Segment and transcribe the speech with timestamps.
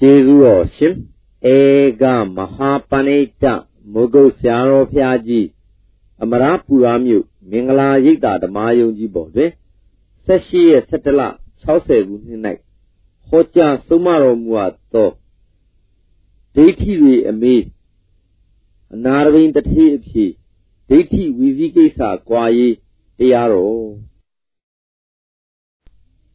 [0.00, 0.94] ကျေးဇူးတော်ရှင်
[1.54, 1.56] ဧ
[2.02, 2.04] က
[2.36, 3.44] မဟာပဏိတ
[3.92, 5.46] မုဂုတ်ဆရာတော်ဖျားကြီး
[6.22, 9.50] အမရပူရာမြို့မင်္ဂလာရိပ်သာဓမ္မယုံကြီးပေါ်တွင်
[10.26, 11.22] 18ရက်17လ
[11.64, 12.40] 60ခုနှစ်၌
[13.28, 15.10] ဟောကြားဆုံးမတော်မူအပ်သော
[16.54, 17.62] ဒိဋ္ဌိတွေအမေး
[18.94, 20.30] အနာရဝိန်တထေးအဖြစ်
[20.88, 22.74] ဒိဋ္ဌိဝီဇိကိစ္စကွာရေး
[23.18, 23.86] တရားတော်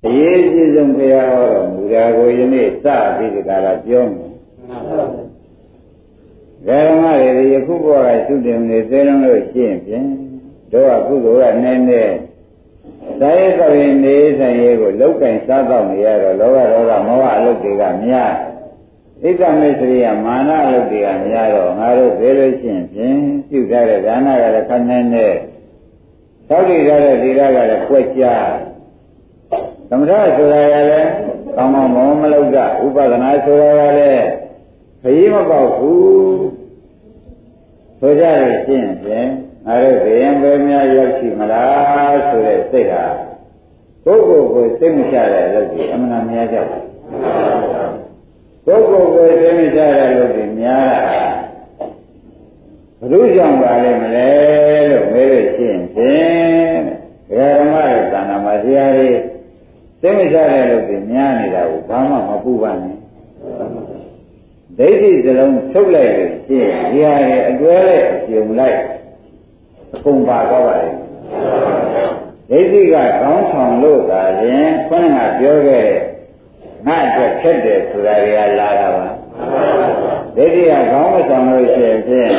[0.08, 2.86] အရေးကြီးဆုံးဘုရားဟောတော်မူတာကိုယနေ့စ
[3.18, 4.32] ပြီးဒီကလာပြောမယ်
[6.68, 7.06] ဓမ္မ
[7.38, 10.08] တွေယခုဘောကသုတင်နေသေးလုံးလို့ရှင်းဖြင့်
[10.72, 12.16] တို့ကကုသိုလ်ကနည်းနည်း
[13.20, 18.32] သာယသောရင်နေဆိုင်ရေးကိုလောက်ကင်စားတော့နေရတော့လောဘဒေါသမောဟအလုပ်တွေကများ
[19.24, 23.18] ဣဒ္ဓမေစရိယမာနအလုပ်တွေကများတော့ငါတို့သေးလို့ရှင်းဖြင့်
[23.50, 25.34] ပြုထားတဲ့ဒါနကလည်းခဏနဲ့
[26.50, 28.26] သောက်တည်ထားတဲ့သီလကလည်းကွက်ကြ
[29.94, 31.10] သမထဆိုတာကလည်း
[31.56, 34.24] ကောင်းကောင်းမောမလောက်ကြဥပဒနာဆိုတာကလည်း
[35.02, 36.48] ခရီးမပေါက်ဘူး
[38.00, 39.28] ဆိုကြလို့ရှင်းဖြင့်
[39.66, 43.04] ငါတို့ဘယံပဲများရောက်ရှိမလားဆိုတဲ့စိတ်ဟာ
[44.06, 46.78] ကိုယ့်ကိုယ်ကိုစိတ်မချတဲ့အလုပ်ကြီးအမှန်များကြပါ
[48.66, 51.24] ကိုယ့်ကိုယ်ကိုစိတ်မချတဲ့အလုပ်ကြီးများတာ
[53.00, 54.30] ဘုရုကြောင့်ပါလိမ့်မလဲ
[54.90, 56.80] လို့မေးလို့ရှိရင်ဖြင့်
[57.30, 59.31] ဒကာဓမ္မရဲ့သာနာမှာဆရာကြီး
[60.02, 62.96] စိတ်မချတဲ့အလုပ်ကြီးများနေတာကိုဘာမှမပူပါနဲ့
[64.78, 68.80] ဒိဋ္ဌိစလုံးထုတ်လိုက်လို့ရှိရင်ဒီဟာရဲ့အတွဲလိုက်အပြုံလိုက်
[69.96, 70.90] အကုန်ပါတော့ပါလေ
[72.50, 76.02] ဒိဋ္ဌိကကောင်းဆောင်လို့သာရင်ခေါင်းကပြောခဲ့တဲ့
[76.86, 79.08] ငါအတွက်ခက်တယ်ဆိုတာတွေကလာတာပါ
[80.36, 82.32] ဒိဋ္ဌိကကောင်းမဆောင်လို့ရှိရင်ဖြင့်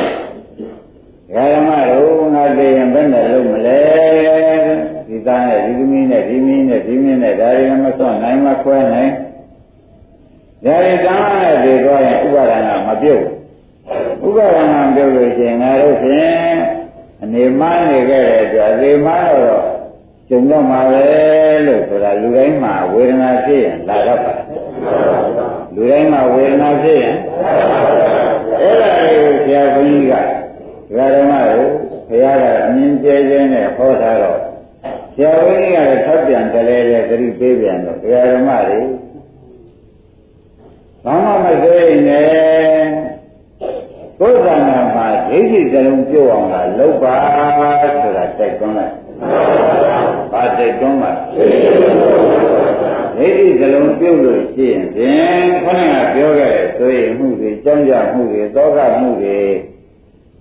[1.35, 4.02] ဓမ္မတို့ငါသိရင်ဘယ်နဲ့လုပ်မလဲဒီ
[5.27, 9.11] သားနဲ့ဒီသမီးနဲ့ဒီမင်းနဲ့ဒီမင်းနဲ့ဒါတွေမစွန့်နိုင်မခွဲနိုင်
[10.65, 13.23] ဒါရီတမ်းနဲ့ဒီတော့ရင်ဥပါဒနာမပြုတ်
[14.27, 16.55] ဥပါဒနာပြုတ်လို့ရှိရင်ငါတို့ဖြင့်
[17.23, 19.63] အနေမနေခဲ့တဲ့အတွက်ဒီမတော့
[20.29, 21.03] ကျုံတော့မှာပဲ
[21.65, 24.33] လို့ဆိုတာလူတိုင်းမှာဝေဒနာဖြစ်ရင်လာတော့ပါ
[25.75, 27.15] လူတိုင်းမှာဝေဒနာဖြစ်ရင်
[28.61, 31.69] အဲ့ဒါကိုဆရာဘုန်းကြီးကဒကာဓမ္မတို့
[32.09, 34.39] ဘုရားကအမြင်ကျဲကျဲနဲ့ဟောထားတော့
[35.15, 38.79] ဆရာဘုန်းကြီးကလည်းထောက်ပြန်တယ်လေသတိပေးပြန်တော့ဒကာဓမ္မတွေ
[41.05, 42.83] ဘာမှမသိနဲ့
[44.19, 44.55] ကိုယ်ကံ
[44.95, 47.15] မှာဒိဋ္ဌိစလုံးပြုတ်အောင်လာလုပ်ပါ
[48.01, 48.93] ဆိုတာတိုက်တွန်းလိုက်။
[50.31, 51.11] ဘာတိုက်တွန်းမှာ
[53.17, 59.39] ဒိဋ္ဌိစလုံးပြုတ်လို့ရှိရင်ဖြင့်ခொနကပြောခဲ့တဲ့ဆိုရင်မှုတွေကြောင်းကြမှုတွေသောကမှုတွေ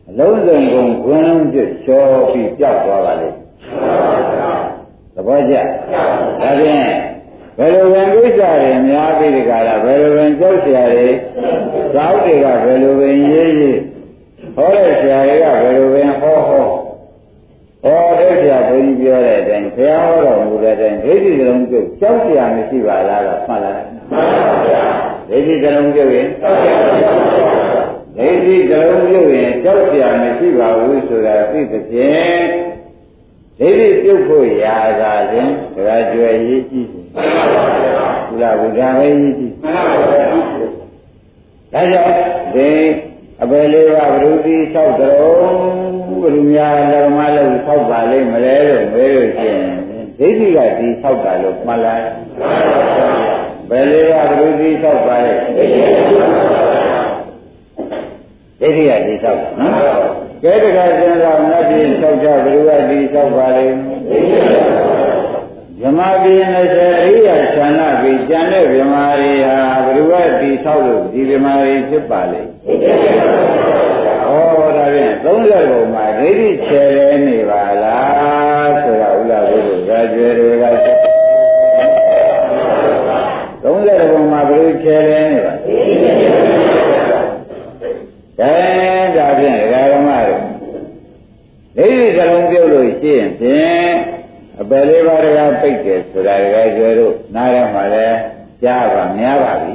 [0.08, 3.28] အလုံးစုံကုန်ခွင်းလုံးပြချောပြီးပြောက်သွားပါလေ။
[5.15, 5.55] သဘောကျ။
[6.41, 7.17] ဒါဖြင့်
[7.59, 11.07] ဘယ်လိုဝင်ကိစ္စတွေများပြီးဒီကလာဘယ်လိုဝင်ကြောက်เสียတွေ
[11.95, 13.79] သောက်တွေကဘယ်လိုဝင်ရေးရေး
[14.55, 16.65] ဟောတဲ့ဆရာတွေကဘယ်လိုဝင်ဟောဟော
[17.83, 24.83] ဟောတဲ့ဆရာဘုန်းကြီးပြောတဲ့အတိုင်းဘုရားဟောတော်မူတဲ့အတိုင်းဒိဋ္ဌိကလုံးပြုတ်ကြောက်เสียမရှိပါလားတော့မှတ်လားမှန်ပါဗျာ
[25.29, 32.70] ဒိဋ္ဌိကလုံးပြုတ်ရင်ကြောက်เสียမရှိပါဘူးဒိဋ္ဌိကလုံးပြုတ်ရင်ကြောက်เสียမရှိပါဘူးဆိုတာသိသဖြင့်
[33.62, 35.48] ဒိဋ္ဌိပြုတ်ဖို့ရာသာရင်
[35.86, 37.62] ဒါကြွယ်ရေးကြည့်မှန်ပါ
[38.38, 40.40] ဗျာဘုရားဘုရားပဲကြီးကြည့်မှန်ပါဗျာဒါ
[41.72, 42.08] ကြောင့်
[42.54, 42.70] ဒီ
[43.42, 49.72] အပယ်လေးပါဘုရုတိ၆တော်ဘုရုများလောမလို့၆ပါလိမ့်မလဲလို့မေးလို့ရှိရင်
[50.18, 52.06] ဒိဋ္ဌိကဒီ၆ပါလို့မှတ်လိုက်
[53.70, 55.64] ဘယ်လေးပါဘုရုတိ၆ပါလဲဒိ
[58.68, 66.40] ဋ္ဌိကဒီ၆ပါနော် ကဲတခါစဉ်းစားနတ်ပြည်၆ချဘုရားဒီ၆ပါလိမ့်ဒိဋ္ဌိဗမာပြည်
[66.72, 72.50] 20အရိယာဌာနပြည်ကျန်တဲ့ဗမာတွေဟာဘယ်လိုပဲတည်ဆောက်လို့ဒီဗမာတွေဖြစ်ပါလိမ့်။
[74.26, 74.34] ဩ
[74.76, 79.58] ဒါဖြင့်30ဘုံမှာဒိဋ္ဌိချယ်လဲနေပါလားဆိုတာဥလာဘု
[79.88, 80.64] ရားကြွယ်တွေက
[83.64, 85.52] 30ဘုံမှာဘယ်လိုချယ်လဲနေပါ
[88.38, 88.54] ကဲ
[89.16, 90.10] ဒါဖြင့်ဒကာဓမ္မ
[91.76, 93.92] တွေဒိဋ္ဌိစလုံးပြုတ်လို့ရှိရင် ဖြင့်
[94.60, 98.06] အပယ်လေးပါးတကားပိတ်တယ်ဆိုတာတကယ်ကျွဲတို့နားရမှာလဲ
[98.62, 99.72] ကြားပါများပါပြီ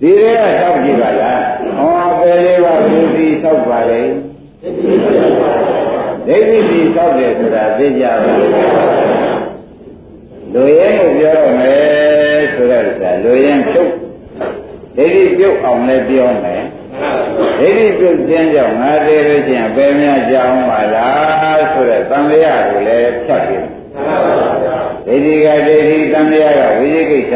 [0.00, 1.42] ဒီတွေကတောက်ကြည့်ပါလား
[1.78, 4.02] ဟောအပယ်လေးပါးဘုရားတောက်ပါလေ
[6.26, 8.32] ဒိဋ္ဌိဒီတောက်တယ်ဆိုတာသိကြပါ
[10.54, 12.84] လူရဲကိုပြောရမယ်ဆိုတော့
[13.24, 13.90] လူရဲဖြုတ်
[14.96, 16.62] ဒိဋ္ဌိပြုတ်အောင်လည်းပြောမယ်
[17.58, 23.66] ဒိဋ္ဌိပြုတ်ခြင်းကြောင့်ငါသေးလို့ချင်းအပေများကြောင်းပါလားဆိုတဲ့သံဃာကိုလည်းဖြတ်ပြီး
[25.06, 27.34] ဒိဋ္ဌိကဒိဋ္ဌိသံဃာကဝိသိကိစ္စ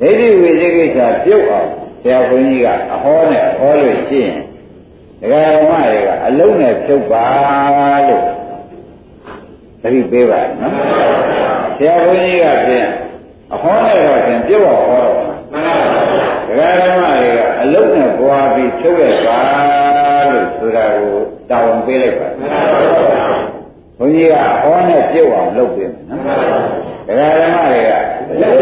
[0.00, 1.68] ဒိဋ္ဌိဝိသိကိစ္စပြုတ်အောင်
[2.02, 4.36] ဆရာဘုန်းကြီးကအဟောနဲ့ဟောလို့ရှိရင်
[5.20, 7.26] ဒကာဓမ္မတွေကအလုံးနဲ့ဖြုတ်ပါ
[8.08, 8.24] လို့
[9.82, 10.74] သတိပေးပါနော်
[11.76, 12.88] ဆရာဘုန်းကြီးကဖြင့်
[13.54, 15.16] အဟောနဲ့တော့ဖြင့်ပြုတ်အောင်ဟောတော့
[16.48, 16.89] ဒကာဓမ္မတွေကအ
[17.80, 19.38] လုံးနဲ့ပွားပြီးဖြုတ်ရပါ
[20.30, 21.12] လို့ဆိုတာကို
[21.50, 22.28] တောင်းပေးလိုက်ပါ
[23.98, 26.20] ဘုန်းကြီးကဟောနဲ့ပြုတ်အောင်လုပ်ပေးမယ်နော်
[27.08, 28.54] ဒကာဓမ္မတွေကအဲ့တော့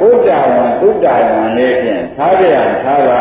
[0.00, 3.20] ဘုဒ္ဓဝံသုဒ္ဓဝံလေးဖြင့်ထားကြရထားပါ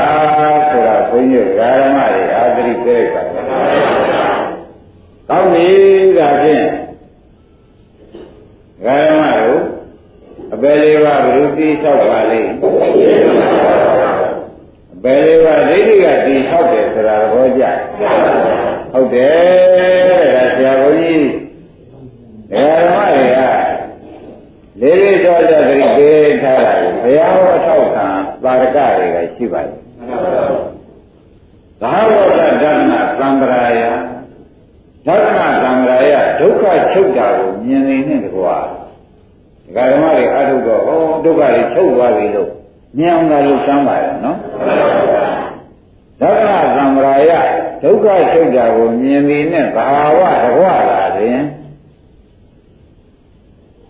[0.70, 3.22] ဆိုတာဘုန်းကြီးဒကာဓမ္မတွေအာသတိပေးလိုက်ပါ
[5.30, 5.68] ကောင်းပြီ
[6.18, 6.68] ဒါဖြင့်ဒ
[8.86, 9.60] ကာဓမ္မတို့
[10.54, 12.50] အပယ်လေးပါးဘုရုတိဆောက်ပါလိမ့်
[15.00, 17.64] အပယ်လေးပါးဒိဋ္ဌိကတည်ဆောက်တယ်ဆိုတာသဘောကျ
[18.94, 21.28] ဟုတ်တယ်ဒါဆရာဘုန်းကြီး
[22.52, 23.42] ဒကာဓမ္မတွေက
[24.82, 26.72] လေးလေးတော်တော်သတိပေးထားတာ
[27.04, 28.08] ဘုရားဟောထောက်ခံ
[28.44, 29.78] ပါရကတွေကရှိပါတယ်
[31.82, 33.82] သာဝတ္တဓမ္မသံဃာယ
[35.06, 38.58] ဓမ္မသံဃာယဒုက္ခချုပ်တာကိုမြင်နေတဲ့တကွာ
[39.66, 42.50] ဒကာဓမ္မတွေအထုတော့ဟောဒုက္ခတွေချုပ်သွားပြီလို့
[42.98, 44.39] မြင်အောင်သာလို့စမ်းပါရဲ့နော်
[46.20, 47.32] ဓမ္မသံဃာယ
[47.84, 49.86] ဒုက္ခချုပ်တာကိုမြင်နေတဲ့ဘာ
[50.18, 51.44] ဝတကွာလာရင်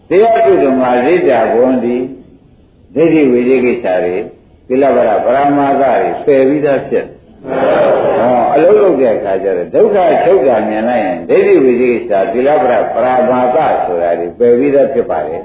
[0.10, 1.98] တရားကုသိုလ်မှာရိတ္တာဘုံဒီ
[2.96, 4.18] ဒိဋ္ဌိဝိသေကိစ္စတွေ
[4.68, 5.94] ကိလဗရပရမာသတွေ
[6.26, 7.06] ပယ်ပြီးသားဖြစ်
[8.20, 15.38] ဟောအလုံးလုံးတဲ့အခါကျတော့ဒုက္ခချုပ်တာမြင်လိုက်ရင်ဒိဋ္ဌိဝိသေကိစ္စကိလဗရပရမာသဆိုတာတွေပယ်ပြီးသားဖြစ်ပါလေ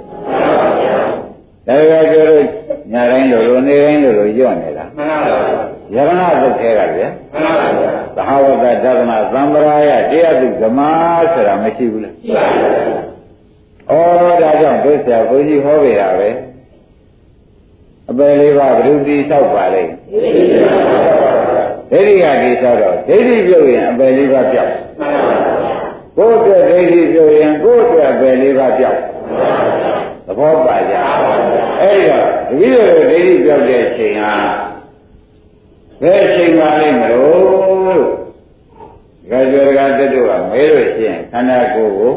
[1.66, 2.44] ဒါကြကျတော့
[2.92, 5.64] ညာတိုင်းလိုလိုနေတိုင်းလိုလိုညော့နေတာမှန်ပါပါ
[5.94, 6.10] ယရဏ
[6.42, 10.80] သုတ်ထဲကဗျာမှန်ပါပါသဟဝတ္တဒသနာသံဗရာယတရားသူဓမ္မ
[11.32, 16.28] ဆိုတာမရှိဘူးလားရှိပါဘူးဩဒါကြောင့်ဒုစရာဘုန်းကြီးဟောပြတာပဲ
[18.10, 19.82] အပယ်လေးပါဘုရုတိဆောက်ပါလေ
[21.90, 24.72] ဒိဋ္ဌိကတိဆောက်တော့ဒိဋ္ဌိပြုတ်ရင်အပယ်လေးပါပြောက်
[26.16, 28.98] ကိုယ်အတွက်ဒိဋ္ဌိပြုတ်ရင်ကိုယ်အတွက်အပယ်လေးပါပြောက်
[30.26, 30.94] သဘောပါကြ
[31.84, 31.98] အဲ့
[32.58, 34.34] ဒီတော့တတိယဒိဋ္ဌိပြောက်တဲ့အချိန်ဟာ
[36.02, 37.38] ဘယ်အချိန်ပါလိမ့်မလို့
[37.86, 38.04] လို့
[39.30, 42.12] ဒါကြောကတတုကမဲလို့ရှိရင်ခန္ဓာကိုယ်ကို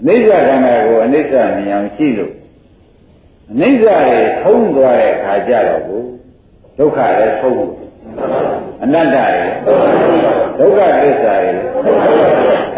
[0.00, 2.32] အနိစ္စခန္ဓာကိုယ်အနိစ္စမြင်အောင်ရှိလို့
[3.52, 6.08] အနိစ္စတွေထုံးသွားတဲ့ခါကြတော့ဘူး
[6.78, 7.66] ဒုက္ခလည်းထုံး
[8.82, 9.46] အနတ္တတွေ
[10.58, 11.52] ဒုက္ခသစ္စာတွေ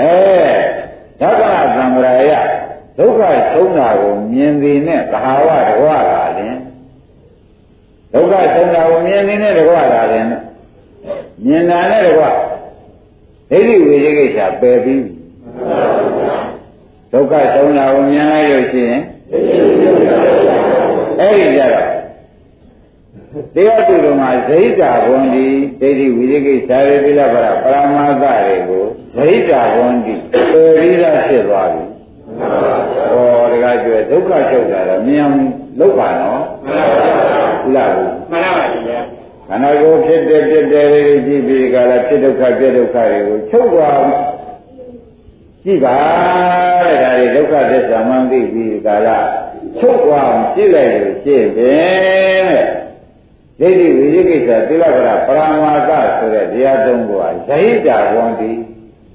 [0.01, 0.15] အဲ
[1.21, 1.43] ဓက
[1.77, 2.33] သံဃာယ
[2.99, 3.21] ဒုက္ခ
[3.53, 6.57] ဆုံးတာကိုမြင်သည်နဲ့သဟာဝတကွာလာရင်
[8.13, 10.27] ဒုက္ခဆုံးတာကိုမြင်သည်နဲ့တကွာလာရင်
[11.47, 12.31] မြင်တာနဲ့တကွာ
[13.51, 15.05] ဒိဋ္ဌိဝိသေကိစ္စပယ်ပြီး
[17.13, 19.03] ဒုက္ခဆုံးတာကိုမြင်လိုက်လို့ရှိရင်
[21.21, 21.87] အဲ့ဒီကြတော့
[23.55, 25.47] တရားသူတော်မှာဇိတာဘွန်ဒီ
[25.81, 28.85] ဒိဋ္ဌိဝိသေကိစ္စရေတိလပရပရမသတွေကို
[29.17, 31.86] ဇိတာဘွန်ဒီပယ်ပြီးသားဖြစ်သွားပြီ
[32.41, 35.39] ဟောတကားကျွဲဒုက္ခချုပ်တာတော့မြင်အောင်
[35.81, 39.01] လုပ်ပါနော်မှန်ပါဘူးမှန်ပါပါဗျာ
[39.49, 43.99] ခန္ဓာကိုယ်ဖြစ်တဲ့ဖြစ်တဲ့လေးကြည့်ပြီးကြလားဖြစ်ဒုက္ခပြဒုက္ခတွေကိုချုပ်သွား
[45.63, 45.97] ကြည့်ပါ
[46.85, 49.27] တဲ့ဒါတွေဒုက္ခသစ္စာမှန်သိပြီးကြလား
[49.79, 51.75] ချုပ်သွားအောင်ကြည့်လိုက်လို့ရှင်းပဲ
[53.61, 58.51] တဲ့ဒိဋ္ဌိဝိသိကိစ္စသီလကရပရမာသဆိုတဲ့တရားသုံးခုဟာဇဟိတာဝန္တိ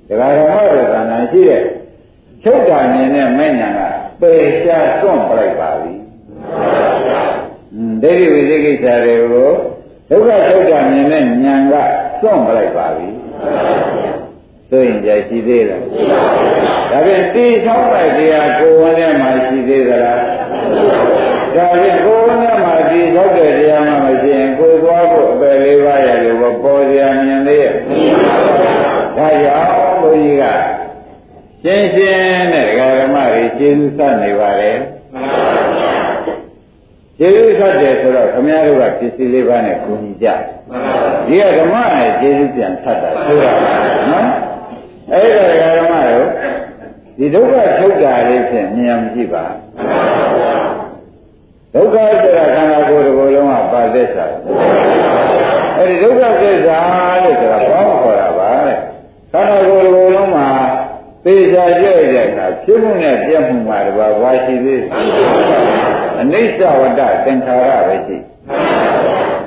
[0.08, 1.64] ဒကာဓမ္မတို့ကဏ္ဍရှိတဲ့
[2.44, 3.82] ချုပ်တာမြင်တဲ့မဲ့ညာက
[4.22, 5.94] ပယ်ရှားစွန့်ပလိုက်ပါပြီ
[8.04, 9.52] ဒိဋ္ဌိဝိသိကိစ္စတွေကို
[10.10, 11.74] ဒုက္ခချုပ်တာမြင်တဲ့ညာက
[12.22, 13.08] စွန့်ပလိုက်ပါပြီ
[14.70, 15.82] ဆိုရင်ကြရှိသေးလား
[16.92, 20.20] ဒါဖြင့်တိဆောက်လိုက်တရားကိုယ်ဝင်ထဲမှာရှိသေးသလား
[21.56, 27.74] ဒါဖြင့်ကိုယ်ဝင်ထဲမှာတိဆောက်တဲ့တရားမှမရှိရင်ကိုယ်သွားဖို့အပယ်လေးပါးရလို့ပေါ်စရာမြင်သေးရဲ့
[29.18, 29.70] ဒါကြောင့်
[30.02, 30.44] ဘုန်းကြီးက
[31.64, 34.78] ရှင်းရှင်းနဲ့ဒကာဓမ္မတွေကျေးဇူးဆက်နေပါတယ်
[37.20, 40.28] ကျေးဇူးဆက်တယ်ဆိုတော့ခမည်းတော်ကပစ္စည်းလေးပါးနဲ့ကူညီကြ
[41.28, 43.52] ဒီကဓမ္မရဲ့ကျေးဇူးပြန်ဆက်တာဆိုတာ
[44.12, 44.28] နော်
[45.12, 46.28] အဲ့ဒါဒကာဓမ္မတို့
[47.18, 49.44] ဒီဒုက္ခထုတ်တာလေးဖြင့်မြင်အောင်ကြည့်ပါ
[51.74, 54.26] ဒုက္ခဆိုတာခန္ဓာကိုယ်တစ်ခုလုံးကပါသစ္စာ
[55.78, 56.80] အဲ့ဒီဒုက္ခသစ္စာ
[57.24, 58.76] လို့ဆိုတာဘာကိုခေါ်တာပါလဲ
[59.32, 60.01] ခန္ဓာကိုယ်တစ်ခုလုံးမှာ
[61.26, 64.88] သေချာကြည့်တဲ့အခါဖြစ်မှုနဲ့ပြည့်မှုမှာတပါးဘာရှိသေးလဲ
[66.22, 68.18] အနိစ္စဝတ္တသင်္ခါရပဲရှိ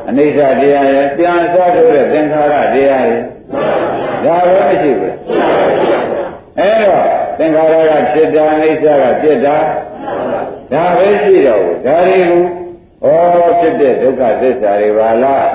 [0.08, 3.22] အနိစ္စတရားရဲ့ပြန်စားထုတ်တဲ့သင်္ခါရတရားရဲ့
[4.24, 5.16] ဒါပဲမရှိဘူး
[6.58, 7.04] အဲတော့
[7.38, 9.56] သင်္ခါရကဖြစ်တာအနိစ္စကဖြစ်တာ
[10.72, 12.42] ဒါပဲရှိတော့ဘူးဒါတွေကို
[13.04, 15.46] ဩဖြစ်တဲ့ဒုက္ခသစ္စာတွေပါလား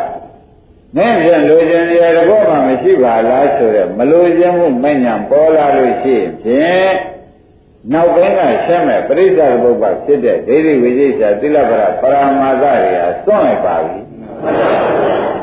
[0.96, 6.92] မင်းပြန်လိုချင်ရတဲ့ဘောမှမရှိပါလားဆိုတော့မလိုချင်မှုမညံပေါ်လာလို့ရှိဖြင့်
[7.94, 14.00] နောက်ပိုင်းကရှင်းမဲ့ပရိစ္ဆေဘုပ္ပဖြစ်တဲ့ဒိဋ္ဌိဝိသေသသီလပရပရမာသတွေဟာစွန့်လိုက်ပါပြီ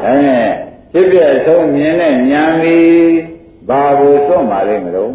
[0.05, 0.19] အဲ
[0.93, 3.17] ဖြစ်ပြဆုံးမြင်တဲ့ဉာဏ်ကြီး
[3.69, 5.11] ဘာကိုစွန့်ပါလိမ့်မလို့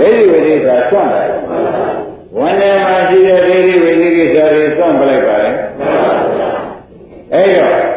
[0.00, 1.32] ဒိဋ္ဌိဝိသေသစွန့်လိုက်
[2.36, 5.50] ဝန်ထဲမှာရှိတဲ့ဒိဋ္ဌိဝိသေကိစ္စတွေစွန့်ပလိုက်ပါလေ
[7.34, 7.92] အဲတော့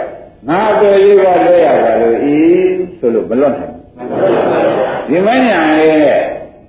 [0.50, 2.38] ငါအပေလေးပါလွဲရပါလို့ဤ
[3.00, 3.74] ဆိုလို့မလွတ်နိုင်
[5.07, 6.19] ဒီမညာလေးနဲ့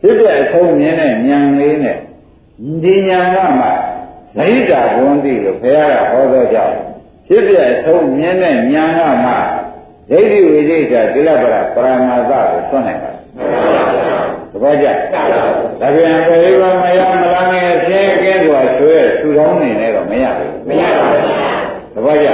[0.00, 1.96] ဖြစ်တဲ့အဆုံးမြင်တဲ့ဉာဏ်လေးနဲ့
[2.82, 3.66] ဒီဉာဏ်ကမှ
[4.36, 6.76] ဇိတာဘုံတိလို့ဘုရားကဟောသောကြောင့်
[7.26, 9.32] ဖြစ်တဲ့အဆုံးမြင်တဲ့ဉာဏ်ကမှ
[10.10, 13.12] ဒိဋ္ဌိဝိသေသကိလပရပရမသကိုသွန်းနိုင်ပါ
[14.50, 21.56] သဘောကျဒါပြန်ဘယ်လိုမှမရမလားငယ်ဆင်းကင်းစွာဆွဲထူထောင်းနေလည်းတော့မရဘူးမရပါဘူး
[21.94, 22.28] သဘောကျ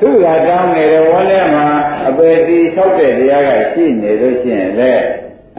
[0.00, 1.66] သူကတောင်းနေတဲ့ဝန်းထဲမှာ
[2.08, 4.92] အပေတီဆောက်တဲ့တရားကရှိနေလို့ရှိရင်လေ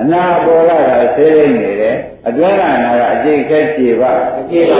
[0.01, 1.95] အနာပေါ်လာတာဆေးလိမ့်နေတယ်
[2.27, 4.79] အတွင်းကအနာကအကျိတ်ခဲကြည်ပါအကျိတ်ပါ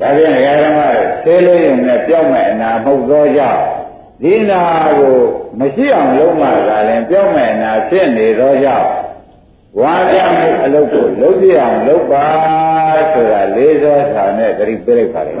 [0.00, 0.82] ဒါပြန်ရဟန်းက
[1.22, 3.60] ဆေးလိမ့်ုံနဲ့ပြောင်းမဲ့အနာမဟုတ်သောကြောင့်
[4.22, 4.62] ဒီနာ
[4.98, 5.16] ကို
[5.58, 8.88] မရှိအောင်လုံးမှသာရင်ပြောင်းမဲ့အနာ ဖြစ်နေသောကြောင့်
[9.80, 12.26] ဝါကြမှုအလုပ်ကိုလုပ်ပြအောင်လုပ်ပါ
[13.12, 15.36] ဆိုတာလေးစောထာနဲ့တတိပြလိုက်ပါလေသ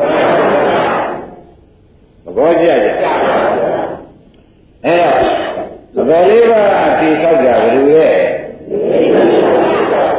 [2.36, 2.88] ဘောကျကြ
[4.84, 8.08] အဲတော့ဘယ်လေးပါးအတိဆောက်ကြဘယ်လိုလဲ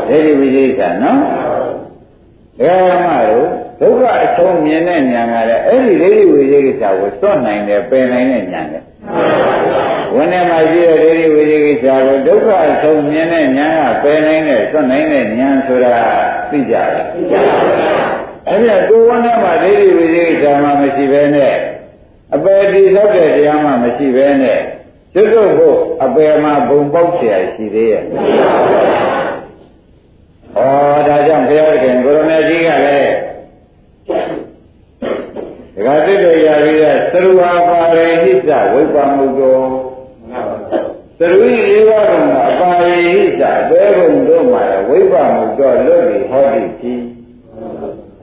[0.08, 1.20] ဒိဋ္ဌိဝိသေသနော်
[2.60, 3.48] ဒကာမတို့
[3.80, 8.71] ဒုက္ခအဆုံးမြင်တဲ့ဉာဏ်ကလည်းအဲ့ဒီဒိဋ္ဌိဝိသေကိစ္စကိုစွန့်နိုင်တယ်ပယ်နိုင်တဲ့ဉာဏ်လေ
[10.21, 15.97] ဝန်ထဲမှာရှိတဲ့ဒိဋ္ဌိဝိသေကိစ္စကိုဒုက္ခအဆုံးမြင်တဲ့ဉာဏ်ကပယ်နိုင်တဲ့စွန့်နိုင်တဲ့ဉာဏ်ဆိုတာ
[16.51, 18.07] သိကြတယ်သိကြပါဘူး
[18.49, 21.55] အဲ့ဒီကိုယ်ဝန်ထဲမှာဒိဋ္ဌိဝိသေကိစ္စမှမရှိဘဲနဲ့
[22.35, 24.61] အပယ်တိသောတဲ့တရားမှမရှိဘဲနဲ့
[25.15, 28.05] ကျွတ်တို့ဖို့အပယ်မှာဘုံပေါက်เสียရှိသေးရဲ့ဩ
[31.09, 33.13] ဒါကြောင့်ဘုရားခင်ကိုရမေကြီးကလည်း
[35.75, 39.61] ဒကာသစ်တွေရပြီးတဲ့သရူဟာပါရိဟိတဝိပမုတော
[41.22, 42.14] သရူဤလေးပါးက
[42.50, 47.04] အပါရိဟိတအသေးကုန်တို့မှာဝိပမုတောလွတ်ပြီးဟောတိကြီး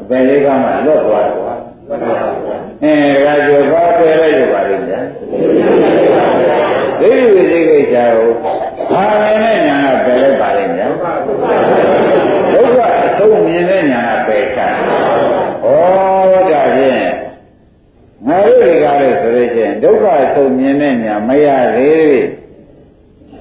[0.01, 1.55] အပယ်လေးပါးမှာလွတ်သွားတယ်ကွာ
[1.89, 5.05] အဲဒါကြောဘာပယ်လိုက်ရပါလိမ့်မယ်
[7.01, 8.29] ဒိဋ္ဌိဝိသိကိစ္စကို
[8.91, 10.91] ဘာမြင်တဲ့ညာကပယ်လိုက်ပါလိမ့်မယ်
[12.53, 14.67] ဒုက္ခအဆုံးမြင်တဲ့ညာကပယ်ချဩ
[16.51, 17.03] ဒါဖြင့်
[18.27, 22.38] ငါတို့တွေကလည်းဆိုလို့ချင်းဒုက္ခအဆုံးမြင်တဲ့ညာမရသေး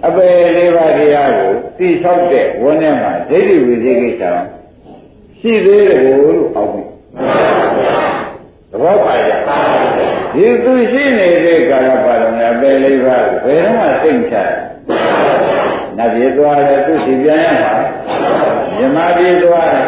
[0.08, 4.24] အပယ်လေးပါးတရားကိုသိဆောက်တဲ့ဝန်းထဲမှာဒိဋ္ဌိဝိသိကိစ္စ
[5.40, 6.84] ရှိသေးတယ်လို့အောက်ပြီ
[8.72, 9.32] သဘောပါကြ
[10.34, 14.36] ဒီသူရှိနေတဲ့ကာလပါလုံးအပယ်လေးပါးကိုဘယ်တော့မှသိမ့်ချ
[15.98, 17.74] နတ်ပြည်သွားတယ်သူစီပြန်ရမှာ
[18.78, 19.88] မြမပြည်သွားတယ်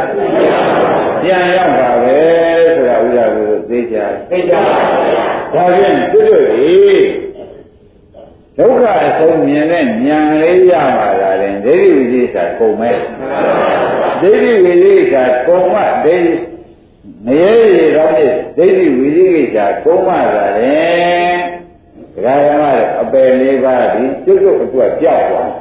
[1.21, 2.17] ပြန်ရောက်ပါပဲ
[2.75, 3.97] ဆိုတာဥဒ္ဒါကိုသိကြ
[4.29, 4.77] သိကြပါ
[5.53, 6.73] ဒါဖြင့်သူတို့ဒီ
[8.59, 12.97] ဒုက္ခအဆုံးမြင်တဲ့ဉာဏ်လေးရမှာလာတယ်ဒိဋ္ဌိဝိသေသကုန်မဲ့
[14.21, 15.15] ဒိဋ္ဌိဝိသေသ
[15.47, 16.33] ကုန်မှဒိဋ္ဌိ
[17.25, 18.11] မရေရေတော့
[18.57, 21.35] ဒိဋ္ဌိဝိသေကိစ္စကုန်မှလာတယ်
[22.13, 22.63] ဒကာရမ
[23.01, 25.51] အပယ်လေးပါးဒီကျွတ်ကျွတ်အတွက်ကြောက်သွား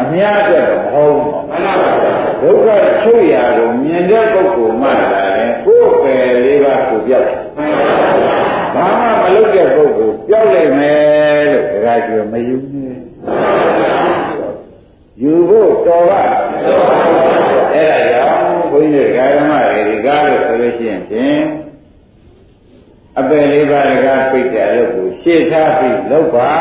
[0.00, 1.16] အများအတွက်မဟုတ်
[2.40, 7.28] ဘူးဒုက္ခချုပ်ရာကိုမြင်တဲ့ပုဂ္ဂိုလ်မှလာတယ်ကိုယ်ပယ်လေးပါးကိုပြောက်
[8.74, 11.41] ဘာမှမလုပ်တဲ့ပုဂ္ဂိုလ်ပြောက်လိုက်မယ်လို့ဒ
[11.82, 12.96] ကာကျွမယူနဲ့
[15.22, 16.22] ယူဖို့တော်ပါ
[17.74, 21.42] အဲ့ဒါကြောင့်ဘုန်းကြီးဓမ္မတွေဒီကားလို့ဆိုလို့ရှိရင်ဖြင့်
[23.18, 26.52] အပယ်လေးပါးတကားပြိတ္တအလုပ်ကိုရှေ့ထားပြီးလုပ်ပါ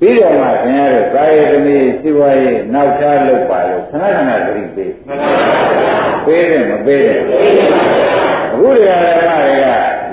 [0.00, 4.92] ပြီးတော့မှခင်ဗျားတို့ကာယသမီးစိဝါရေးနောက်ထားလုပ်ပါလို့ခဏခဏသတိပေး
[6.26, 9.66] ပေးတယ်မပေးတယ်အခုဒီဓမ္မတွေက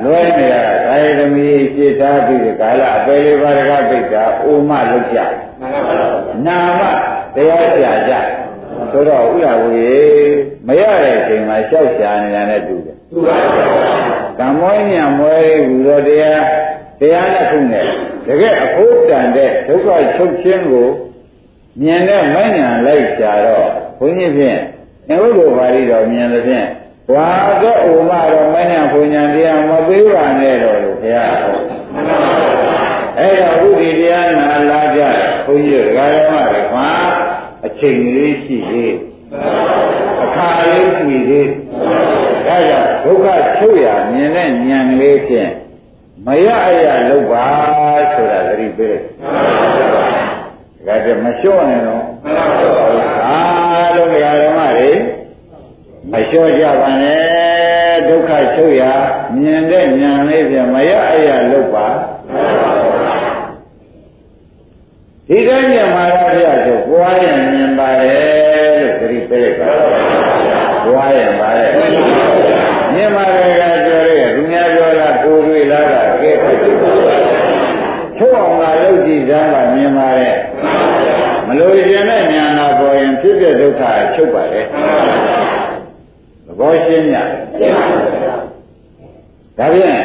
[0.04, 5.18] လွဲနေတာ ကာယသမီးရှေ့ထားပြီးကာလအပယ်လေးပါးတကားပြိတ္တအိုမလုပ်ကြ
[6.46, 6.82] နာမ
[7.36, 8.14] တရားရှာကြ
[8.92, 9.88] ဆိုတော့ဥရဝေ
[10.68, 16.44] မရတဲ့အချိန်မှာရှောက်ရှာနေတာနဲ့တူတယ်တူပါဘူးကံမွေးညံမွေးဟူသောတရား
[17.00, 17.86] တရားနဲ့ခုနဲ့
[18.28, 20.90] တကယ်အဖို့တန်တဲ့ဒုက္ခချုပ်ခြင်းကို
[21.82, 22.52] မြင်တဲ့မဉဏ်
[22.86, 23.68] လိုက်ရှာတော့
[24.00, 24.60] ဘုန်းကြီးဖြင့်
[25.10, 26.68] အဝိဘပါဠိတော်မြင်တဲ့ဖြင့်
[27.14, 27.28] ဝါ
[27.62, 31.58] ကဥမတော်မဉဏ်ဘုံဉဏ်တရားမပေးပါနဲ့တော့လို့ ဘုရားဟော
[33.20, 35.02] အဲ့တော့ဥဒိတရားနာလာကြ
[35.46, 36.90] ဘုန်းကြီးဒကာရမတွေမှာ
[37.66, 38.94] အချိန်လေးရှိသေး
[40.24, 41.48] အခါလေးရှိသေး
[43.06, 43.28] ဒုက္ခ
[43.58, 45.52] ချုပ်ရမြင်တဲ့ဉာဏ်လေးဖြင့်
[46.26, 47.46] မရအရလုပ်ပါ
[48.14, 49.00] ဆိုတာသတိပေး
[50.86, 52.04] လိုက်ဒါကြမလျှော့နဲ့တော့
[53.26, 54.16] အားလုံးဓ
[54.50, 54.92] မ္မတွေ
[56.12, 57.41] မလျှော့ကြပါနဲ့
[58.10, 58.84] ဒုက္ခချုပ်ရ
[59.38, 61.88] မြင်တဲ့ဉာဏ်လေးဖြင့်မရအရလုပ်ပါ
[65.28, 69.70] ဒီတိုင်းမြင်မှာတော့ဘုရားဆိုဘွားရင်မြင်ပါတယ်လို့သတိပေးလိုက်ပါ
[70.86, 71.70] ဘွားရင်ပါတယ်
[72.94, 76.32] မြင်ပါတယ်ကပြောရဲသူများပြောတာကိုယ်တွေ့လားကကဲ
[78.18, 80.36] ချုပ်အောင်လာလုပ်ကြည့်စမ်းပါမြင်ပါတယ်
[81.48, 83.82] မလို့ရင်နဲ့ဉာဏ်နာပေါ်ရင်ဖြစ်တဲ့ဒုက္ခ
[84.16, 84.66] ချုပ်ပါလေသ
[86.60, 87.24] ဘောရှင်းညဒါ
[87.58, 90.02] ဖြင့်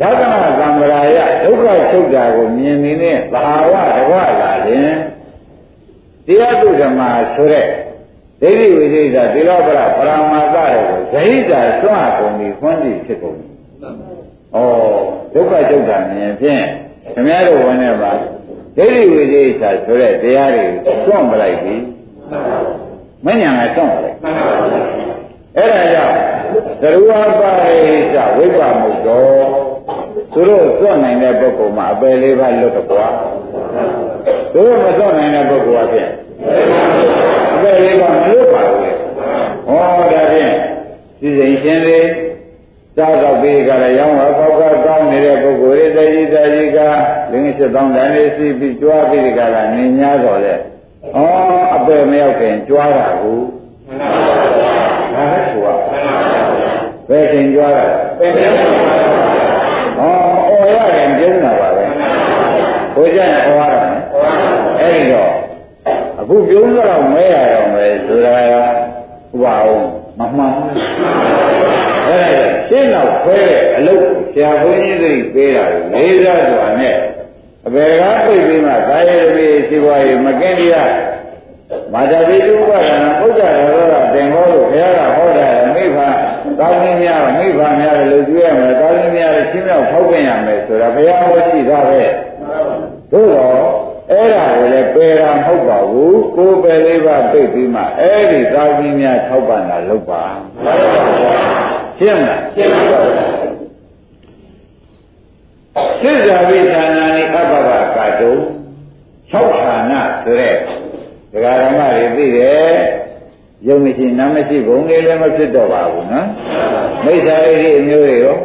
[0.00, 4.94] ဓကမသံဃာယဒုက္ခချုပ်တာကိုမြင်နေတဲ့ဘာဝတဝလာရင်
[6.26, 7.00] တရားသူဓမ္မ
[7.34, 7.66] ဆိုတဲ့
[8.40, 13.46] ဒိဋ္ဌိဝိသေသသီလပရပရမာသတွေကိုဇဟိတာစွန့်ကုန်ပြီးခွန်းကြည့်ဖြစ်ကုန်ပြီ။
[14.54, 14.58] ဩ
[15.32, 16.62] ဒုက္ခချုပ်တာမြင်ဖြင့်
[17.14, 18.12] ခင်ဗျားတို့ဝင်နေပါ
[18.76, 20.64] ဒိဋ္ဌိဝိသေသဆိုတဲ့တရားတွေ
[21.04, 21.74] စွန့်ပလိုက်ပြီ။
[23.24, 24.16] မဉ္ဇဏ်ကစွန့်ပလိုက်။
[25.58, 26.16] အဲ့ဒါကြောင့်
[26.80, 27.10] သရဝ
[27.40, 29.46] ပါရိသဝိပ္ပမုတ်တော်
[30.32, 33.06] သူတို့စွန့်နိုင်တဲ့ပုဂ္ဂိုလ်မှာအပယ်လေးပါလွတ်တော့ကွာ
[34.52, 36.10] သူတို့မစွန့်နိုင်တဲ့ပုဂ္ဂိုလ်ကဖြင့်
[37.54, 38.92] အပယ်လေးပါမလွတ်ပါဘူးလေ
[39.66, 39.80] ဟော
[40.12, 40.52] ဒါဖြင့်
[41.18, 42.08] စီစဉ်ရှင်းလေး
[42.96, 46.78] သာတော့ပြီးကြတယ်ရောင်းဝါပေါက်ကကောင်းနေတဲ့ပုဂ္ဂိုလ်တွေတကြီးတကြီးက
[47.32, 51.18] လင်းစစ်တောင်းတန်လေးစီးပြီးကြွားပြီးကြတာနေ냐တော့လေဩ
[51.74, 53.34] အပယ်မရောက်ခင်ကြွားတာကူ
[54.00, 54.65] ဒါလည်းဆိုရ
[57.08, 57.84] ဘယ်ချိန်ကြွားတာ
[58.18, 58.28] လဲ
[59.96, 60.12] ဟော
[60.48, 61.84] အော်ရတယ်ပြုံးတာပါပဲ
[62.94, 63.80] ဘိုးကျရင်အော်ရတာ
[64.78, 65.30] အဲ့ဒီတော့
[66.20, 68.54] အခုပြုံးတော့မဲရတော့မယ်ဆိုတာက
[69.34, 69.84] ဥပါအောင်
[70.18, 70.70] မမှန်ဘူး
[72.08, 75.64] အဲ့ဒါရှင်းတော့ခွဲတဲ့အလုပ်ဆရာဘုန်းကြီးတွေပေးတာ
[75.94, 76.94] လေးစားစွာနဲ့
[77.66, 80.74] အဘယ်ကားပြိပြီးမှသာယတပိစီပွားရေးမကင်းရ
[81.92, 85.48] မာတာပိတုပဒနာဘုရားတော်ကသင်္ဘောလို့ဘုရားကဟောတာ
[86.58, 92.02] မိဖကောင်းကြီးများမိဘများလည်းလူကျွေးရမယ်ကောင်းကြီးများလည်းချင်းမြောက်ဖောက်ပြန်ရမယ်ဆိုတာဘုရားဟောရှိတာပဲ
[93.12, 93.56] သို့တော့
[94.10, 100.22] အဲ့ဒါကိုလည်းပယ်တာမဟုတ်ပါဘူးကိုယ်ပယ်လေးပါပြိပြီးမှအဲ့ဒီကောင်းကြီးများထောက်ပံ့တာလုပ်ပါ
[101.98, 103.00] ရှင်းမလားရှင်းပါပါ
[106.02, 108.32] စိစ္ဆာဝိသနာနိအပ္ပပကာတု
[109.32, 109.92] ၆ဌာန
[110.24, 110.54] ဆိုတဲ့
[111.32, 112.76] ဒကာဓမ္မတွေသိတယ်
[113.64, 116.26] ယုံမရှိနာမရှိဘုံလေးလည်းမဖြစ်တော့ပါဘူးနော်
[117.04, 118.36] မိစ္ဆာရိအမျိုးတွေရော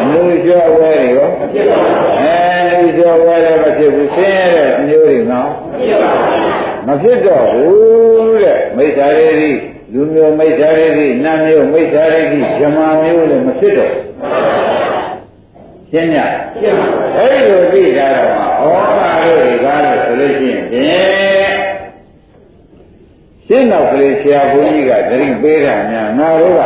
[0.00, 1.30] အမျိုးကျော်ဝဲတွေရော
[2.20, 5.50] အဲလူကျော်ဝဲလည်းမဖြစ်ဘူးဆင်းရဲတဲ့အမျိုးတွေနော်
[6.86, 9.28] မဖြစ်တော့ဘူးတဲ့မိစ္ဆာရိ
[9.92, 10.86] လူမျိုးမိစ္ဆာရိ
[11.24, 12.20] နတ်မျိုးမိစ္ဆာရိ
[12.60, 13.94] ဇမာမျိုးလည်းမဖြစ်တော့
[15.90, 16.16] ရှင်းည
[17.16, 21.67] အဲ့ဒီလိုသိကြတော့မှဩဘာတို့ဒီကားလို့ဆိုလို့ရှိရင်ဖြင့်
[23.48, 26.62] ရှင်းတော့ကလေးဆရာဘုန်းကြီးကသတိပေးတာများငါတို့က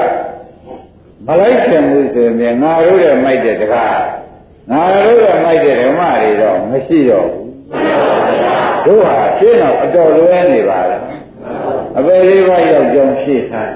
[1.27, 3.99] မလိုက်ခင်ဘူးဆိုရင်ငါတို့ရဲ့မိုက်တဲ့တကား
[4.71, 7.51] ငါတို့ရဲ့မိုက်တဲ့ဓမ္မတွေတော့မရှိတော့ဘူး
[8.87, 11.03] တို့ဟာရှင်းတော့အတော်လွဲနေပါလား
[11.99, 13.73] အပေလေးပါးရောက်ကြောင်းဖြည့်ထား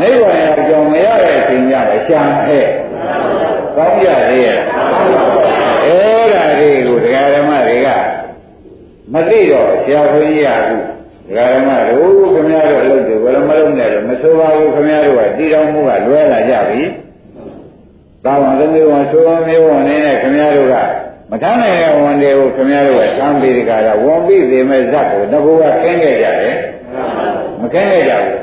[0.00, 2.66] နိဗ္ဗာန်ရောက်ကြောင်းမရတဲ့အချိန်ကြပဲရှာခဲ့
[3.76, 4.58] ကောင်းရသေးရဲ့
[5.84, 7.88] အဲ့ဒါတွေကိုတရားဓမ္မတွေက
[9.12, 10.76] မသိတော့ဆရာဘုန်းကြီးကအခု
[11.28, 16.82] ဒကာရမတို့ခင်ဗျားတို့အလုပ်တွေဘယ်လိုမလုပ်နဲ့လို့မဆိုပါဘူးခင်ဗျားတို့ကတည်တော်မှုကလွဲလာကြပြီ။
[18.24, 20.76] သာဝန်သမီးဝန်ဆိုးမျိုးဝန်နေတဲ့ခင်ဗျားတို့က
[21.30, 26.56] မထမ်းနိုင်တဲ့ဝန်တွေကိုခင်ဗျားတို့ကသံပြီးဒီကရဝန်ပြီးသေးမဲ့ဇက်ကိုတကူကခင်းခဲ့ကြတယ်။
[27.60, 28.36] မခင်းခဲ့ကြဘူး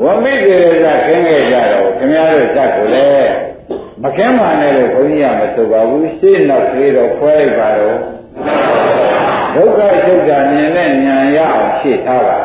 [0.02, 3.30] ။ဝန်ပြီးသေးတဲ့ဇက်ခင်းခဲ့ကြတော့ခင်ဗျားတို့ဇက်ကိုလည်း
[4.02, 8.13] မခင်းပါနဲ့လို့ဘုန်းကြီးကမဆိုပါဘူးရှင်းတော့ကလေးတော့ခွဲလိုက်ပါတော့
[9.54, 12.38] ဒုက္ခချုပ်တာမြင်တဲ့ဉာဏ်ရအောင်ရှင်းထားပါ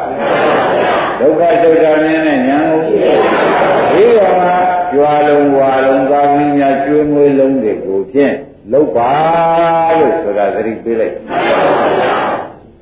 [1.19, 2.82] ဒုက္ခချုပ်တာမြင်တဲ့ဉာဏ်ကို
[3.93, 4.48] ဒီကောင်က
[4.91, 8.34] ကြွားလုံးဝါလုံးကောင်းကြီးများကျွေးမွေးလုံးတွေကိုဖြင့်
[8.72, 9.12] လောက်ပါ
[10.00, 11.13] လို့ဆိုတာသတိပေးလိုက်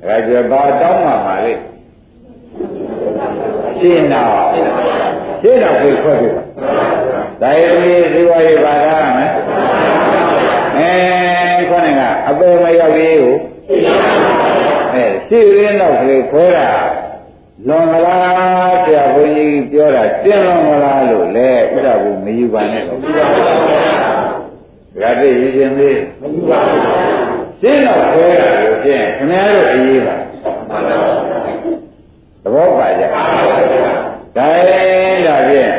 [0.08, 1.52] ဒါကြဘာတောင်းမှပါလေ
[3.78, 4.32] ရှင်းတော့
[5.42, 6.28] ရှင်းတော့ပြေခွက်ပြီ
[7.42, 9.30] ဒါရည်ဒီဝါရီပါတာမယ်
[10.76, 13.34] အဲခေါင်းကအပေမရောက်ရေးကို
[13.68, 16.68] အဲရှေ့ရင်းနောက်ကလေးခွဲတာ
[17.66, 22.98] လွန်ကလားဆရာဘုန်းကြီးပြောတာတင်းလွန်ကလားလို့လဲဥဒ္ဓဘုမယူပါနဲ့တော့
[24.98, 26.82] ဗျာတိရည်ရှင်မေးမယူပါဘူး
[27.60, 30.16] ရှင်းတော့ခွဲတာလို့ရှင်းခင်ဗျားတို့အရေးပါ
[32.42, 33.02] သဘောပါကြ
[34.36, 35.72] ဒါရင်ဒါဖြင့်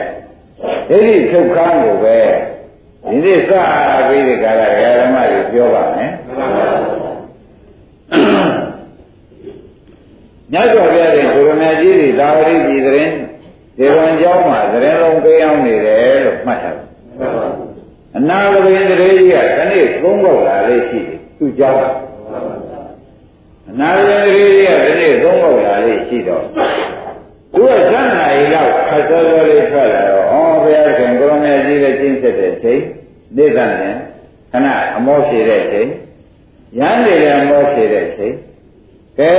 [0.89, 2.17] ဒိဋ္ဌိထုတ်ခန်းကိုပဲ
[3.07, 3.51] ဒီနေ့စ
[4.07, 4.61] ပြီးဒီကရ
[4.99, 5.98] ဓမ္မတွေပြောပါမယ်
[10.51, 13.07] မြတ်စွာဘုရားရှင်ကိုရမကြီးတွေသာဝတိပြည်တဲ့
[13.77, 16.87] ဒေဝံကျောင်းမှာသတင်းလုံးပေးအောင်နေတယ်လို့မှတ်ထားတယ်
[18.17, 21.79] အနာဂဝင်တရေကြီးကဒီနေ့သုံးပေါက်လာလေးရှိတယ်သူ့ကျောင်း
[23.69, 26.43] အနာဂဝင်တရေကြီးကဒီနေ့သုံးပေါက်လာလေးရှိတော့
[27.53, 32.81] သူကဇန်နာရီလောက်ခတ်စောစောလေးထွက်လာတော့အော်ဘုရားရှင်ကိုရမကြီးလည်းကျင့်ဆက်တဲ့ချိန်
[33.37, 33.95] နေသန်ရင်
[34.51, 35.89] ခဏအမောဖြေတဲ့ချိန်
[36.79, 38.33] ရမ်းနေလည်းအမောဖြေတဲ့ချိန်
[39.19, 39.31] ကဲ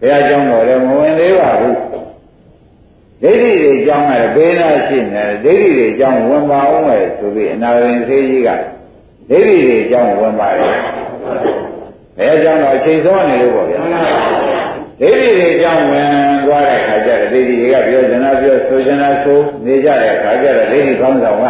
[0.00, 1.76] ဘုရားကျောင်းတော်လည်းမဝင်သေးပါဘူး
[3.22, 8.50] ဒိဋ္ဌိတွေကြောင်းရတယ်ဘေးနာရှိနေတယ်ဒိဋ္ဌိတွေကြောင်းဝင်ပါအောင်မယ်ဆိုပြီးအနာရင်သေးကြီးက
[9.30, 10.76] ဒိဋ္ဌိတွေကြောင်းဝင်ပါတယ်
[12.18, 13.80] ဘယ်ကြောင်းတော့အချိန်စောနေလို့ပေါ့ဗျာ
[15.00, 16.08] ဒိဋ္ဌိတွေကြောင်းဝင်
[16.46, 21.46] သွားတဲ့ခါကျတော့ဒိဋ္ဌိတွေကပြောကျင်တာပြောဆိုကျင်တာဆိုနေကြတဲ့ခါကျတော့ဒိဋ္ဌိကောင်းဆောင်က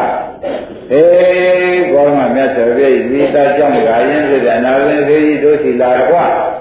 [0.92, 6.53] အေးဘောမမြတ်စွာဘုရားဤသာကြောင့်ရာရင်ဆိုတဲ့အနာရင်သေးကြီးတို့စီလာတော့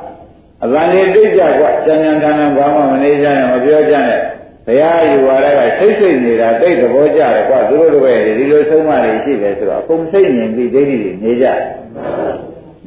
[0.72, 4.20] ကွာအလံလေးတိတ်ကြကွာကျန်ကျန်တန်တန်ဘာမှမနေကြနဲ့မပြောကြနဲ့
[4.66, 11.46] ဘုရားယူဝါဒကစိတ်စိတ်နေတာတိတ်သဘောကျတယ်ကွာသူတို့တို့ပဲဒီလိုဆုံးမတွေရှိတယ်ဆိုတော့အကုန်စိတ်ငြိမ်ပြီးဒိဋ္ဌိတွေနေကြ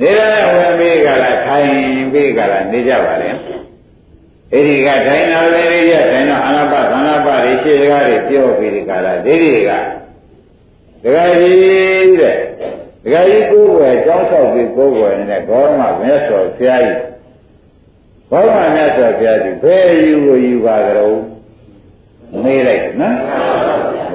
[0.01, 1.69] နေရတဲ့ဝင်ပြီးကလာထိုင်
[2.13, 3.29] ပြီးကလာနေကြပါလေ
[4.53, 9.71] အဲဒီကထိုင်တော်လေးရထိုင်တော့အနာပသနာပတွေရှေ့ကားတွေပြောပြီးဒီကလာဒိဋ္ဌိတွေက
[11.03, 12.37] ဒကာကြီးတဲ့
[13.05, 17.16] ဒကာကြီးကိုယ်ွယ်ကြောင်းဆောက်ပြီးကိုယ်ွယ်နေတဲ့ဂေါရမမြတ်စွာဘုရားကြီး
[18.31, 21.19] ဘောရမမြတ်စွာဘုရားကြီးဘယ်ယူကိုယူပါကြတော့
[22.43, 23.17] မေးလိုက်နော်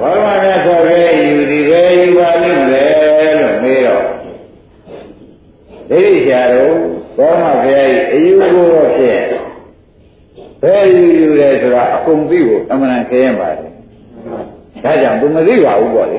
[0.00, 2.84] ဘောရမမြတ်စွာဘုရားယူဒီဘယ်ယူပါလိမ့်လဲ
[3.40, 4.04] လို့မေးတော့
[5.90, 6.74] ဒိဋ္ဌိဆရာတို့
[7.16, 9.22] ဘောရမဘုရားကြီးအယူကိုတော့ဖြင့်
[10.62, 13.70] ဘယ်ယူယူလဲဆိုတာအကုန်သိဖို့အမှန်တန်ခဲရင်ပါတယ်
[14.84, 16.18] ဒါကြောင့်သူမသိပါဘူးပေါ့လေ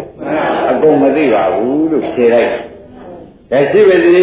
[0.69, 2.49] အကုန်မသိပါဘူးလို့ဖြေလိုက်
[3.51, 4.15] ဒါရှိပါစေ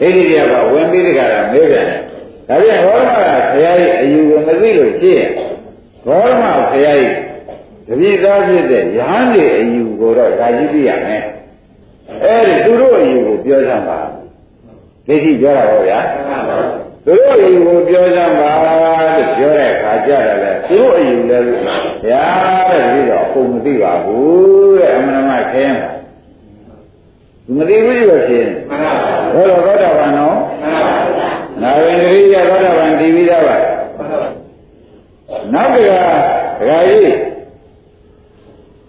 [0.00, 2.00] ဒိဋ္ဌိရကဝင်ပြီးတကရာမေးပြန်တယ်
[2.48, 3.20] ဒါပြန်ဘောရမက
[3.52, 5.30] ဘုရားရဲ့အယူကိုမသိလို့ရှိရင်
[6.06, 7.12] ဘောရမဘုရားရဲ့
[7.86, 11.24] တပည့်သားဖြစ်တဲ့ယဟန်တွေအယူကိုတော့ဒါကြည့်ပြရမယ်
[12.24, 13.98] အဲဒီသူတို့အယူကိုပြောစမ်းပါ
[15.06, 15.98] ဒိဋ္ဌိပြောတာပေါ့ဗျာ
[17.06, 21.46] သူတို့အယူကိုပြောစမ်းပါလို့ပြောတဲ့အခါကျတော့လေသူတို့အယူလည်း
[22.06, 22.24] ဗျာ
[22.70, 25.90] တဲ့ဒီတော့အကုန်မသိပါဘူးတဲ့အမှန်မှခဲမှာ
[27.56, 28.50] မသိဘူးလို့ဖြစ်ရင်
[29.34, 30.36] ဘယ်လိုသောတာပန်နော်
[31.62, 33.56] နာဝင်တိရသောတာပန်တည်ပြီးသားပါ
[35.52, 37.14] နောက်ကဒကာကြီး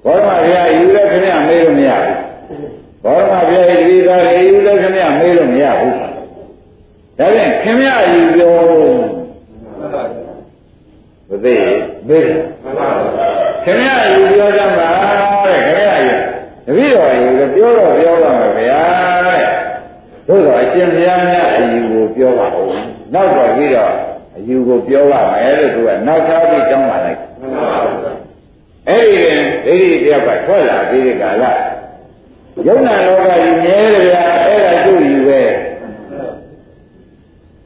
[0.03, 2.17] ဘောရမဘုရားယူလည်းခင်ဗျမေးလို့မရဘူး
[3.03, 6.07] ဘောရမဘုရားဒီသားတွေယူလည်းခင်ဗျမေးလို့မရဘူးဒါ
[7.17, 8.53] ဖြင့်ခင်ဗျယူပြော
[11.29, 11.55] မသိ
[12.07, 12.39] မေးတယ်
[13.63, 14.89] ခင်ဗျယူပြောကြမှာ
[15.45, 16.13] တဲ့ခင်ဗျယူ
[16.65, 18.81] တပည့်တော်ယူပြောတော့ပြောပါမယ်ဗျာ
[19.25, 19.41] တဲ့
[20.27, 22.81] သို့တော့အရှင်ဘုရားများအယူကိုပြောပါဦး
[23.13, 23.93] နောက်တော့ပြီးတော့
[24.36, 27.19] အ ယူကိုပြောပါမယ်လို့သူကနောက်သားပြီးတောင်းပါလိုက်
[28.89, 31.45] အဲ့ဒီရင်ဒိဋ္ဌိတယောက်ကထွက်လာပြီးဒီကာလ
[32.67, 35.41] ယုံနာလောကကြီးမြဲတယ်ဗျာအဲ့ဒါကျုပ်ယူပဲ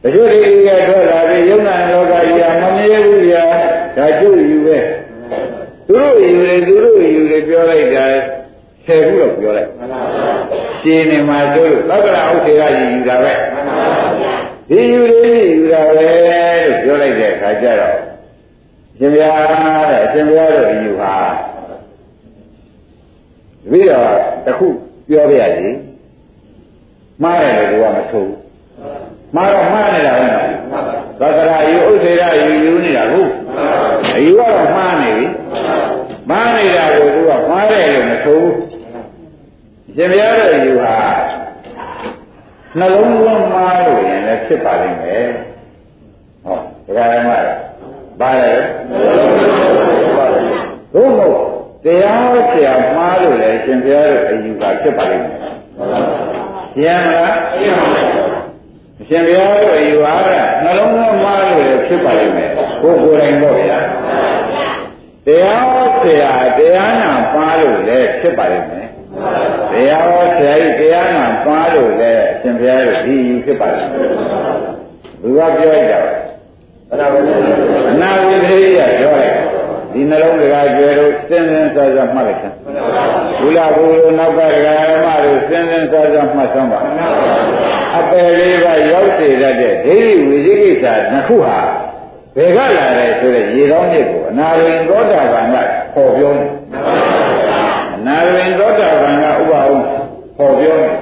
[0.01, 3.43] တချို့ဒိဋ္ဌိကထွက်လာပြီးယုံနာလောကကြီးကမမြဲဘူးဗျာ
[3.97, 4.77] ဒါကျုပ်ယူပဲ
[5.87, 8.05] သူတို့ယူတယ်သူတို့ယူတယ်ပြောလိုက်တာ
[8.85, 9.69] ဆယ်ခုတော့ပြောလိုက်
[10.81, 13.33] ရှင်းနေမှာတို့သက္ကရာဥစ္စေကယူတာပဲ
[14.69, 16.40] ဒီယူလေးယူတာပဲလို့
[16.91, 17.97] ပြောလိုက်တဲ့အခါကျတော့
[18.97, 19.29] ရှင်ဗျာ
[19.89, 21.13] တဲ့အရှင်ဗျာတို့ယူဟာ
[23.69, 24.11] ပြီးတော့
[24.45, 24.67] တခု
[25.09, 25.67] ပြောပြရစီ
[27.23, 28.33] မှားတယ်လို့ကမဆိုး
[29.35, 30.83] မှားတော့မှားနေတာပဲနော်
[31.19, 33.31] သက္ကရာယူဥစ္စေကယူယူနေတာဟုတ်
[34.15, 35.25] အယူကတော့မှားနေပြီ
[36.29, 38.55] မှားနေတာကိုသူကမှားတယ်လို့မဆိုးဘူး
[39.95, 40.95] ရှင်ဘုရားတို့ယူဟာ
[42.79, 45.50] နှလုံးသွင်းမှားလို့ရင်လည်းဖြစ်ပါလိမ့်မယ်
[46.95, 47.39] ဟောဒါကြမ်းမှာ
[48.19, 48.53] ပါလေ
[50.93, 51.37] ဘုမဟုတ်
[51.83, 55.39] တရားဆရာမှားလို့လည်းရှင်ဘုရားတို့အယူကဖြစ်ပါလိမ့်မယ်
[56.73, 58.01] ရှင်းမလားရှင်းပါပါ
[59.07, 60.13] ရှင်ဘုရားတို့အယူဟာ
[60.63, 62.49] နှလုံးသွင်းမှားလို့လည်းဖြစ်ပါလိမ့်မယ်
[62.81, 63.79] ကိုယ်ကိုယ်တိုင်တော့ဗျာ
[65.25, 68.87] တရားဆရာတရားနာပါလို့လည်းဖြစ်ပါလိမ့်မယ်
[69.71, 73.89] တရားဟောဆရာကြီးတရားနာပါလို့လည်းအရှင်ဘုရားတို့ဒီယူဖြစ်ပါလား
[75.21, 76.30] ဘုရားပြောကြတယ်
[76.93, 77.33] အနာဝိသေ
[77.91, 79.35] အနာဝိသေရပြောလိုက်
[79.93, 82.53] ဒီနှလုံးတကားကျွဲတို့စဉ်းစဉ်းစားစားမှတ်လိုက်ခင်
[83.41, 86.79] ဘုလားဘုလိုနောက်ကဒကာရမတို့စဉ်းစဉ်းစားစားမှတ်သမ်းပါ
[87.97, 91.57] အပယ်လေးပါရောက်စေတတ်တဲ့ဒိဋ္ဌိဝိသိကိစ္စနှစ်ခုဟာ
[92.35, 95.55] ဘယ်ကလာတယ်ဆိုတဲ့ရေကောင်းမြစ်ကိုအနာရင်သောတာပန်က
[95.95, 96.49] ပေါ်ပြောတယ်
[98.07, 99.81] နာရင်သောတာပန်ကဥပအောင်
[100.37, 100.93] ဟောပြောတယ်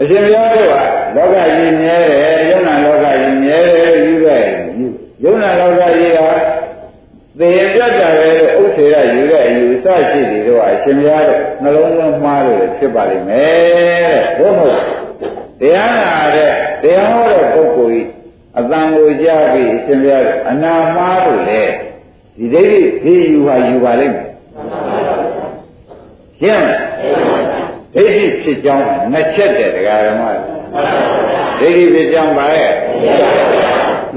[0.00, 0.74] အရှင်ဘုရားတို့က
[1.16, 2.45] လောကကြီးမြဲတယ်
[3.22, 4.44] ယုံနာလောကကြီးမြဲတယ်ယူခဲ့
[5.24, 6.20] ယုံနာလောကကြီးက
[7.38, 8.28] သေရပြတ်တာပဲ
[8.60, 14.80] ဥစ္စေရယူတဲ့အယူအစရှိတယ်တို့ကအရှင်ဘုရားတို့နှလုံးသွင်းမှားလို့ဖြစ်ပါလိမ့်မယ်တဲ့ဘုမဟုတ်
[15.60, 16.52] တရားနာတဲ့
[16.82, 18.06] တရားဟောတဲ့ပုဂ္ဂိုလ်ကြီး
[18.58, 21.62] အတန်ကိုကြားပြီးအရှင်ဘုရားတို့အနာမှားလို့လေ
[22.38, 24.28] ဒီဒိဋ္ဌိဒီယူဟာယူပါလိမ့်မယ်
[26.40, 26.82] ရှင်းမလား
[27.94, 30.22] ဒိဋ္ဌိဖြစ်ကြောင်းနှစ်ချက်တဲ့တရားဓမ္မ
[31.58, 32.72] ဒိဋ္ဌိဖြစ်ကြောင်းပါရဲ့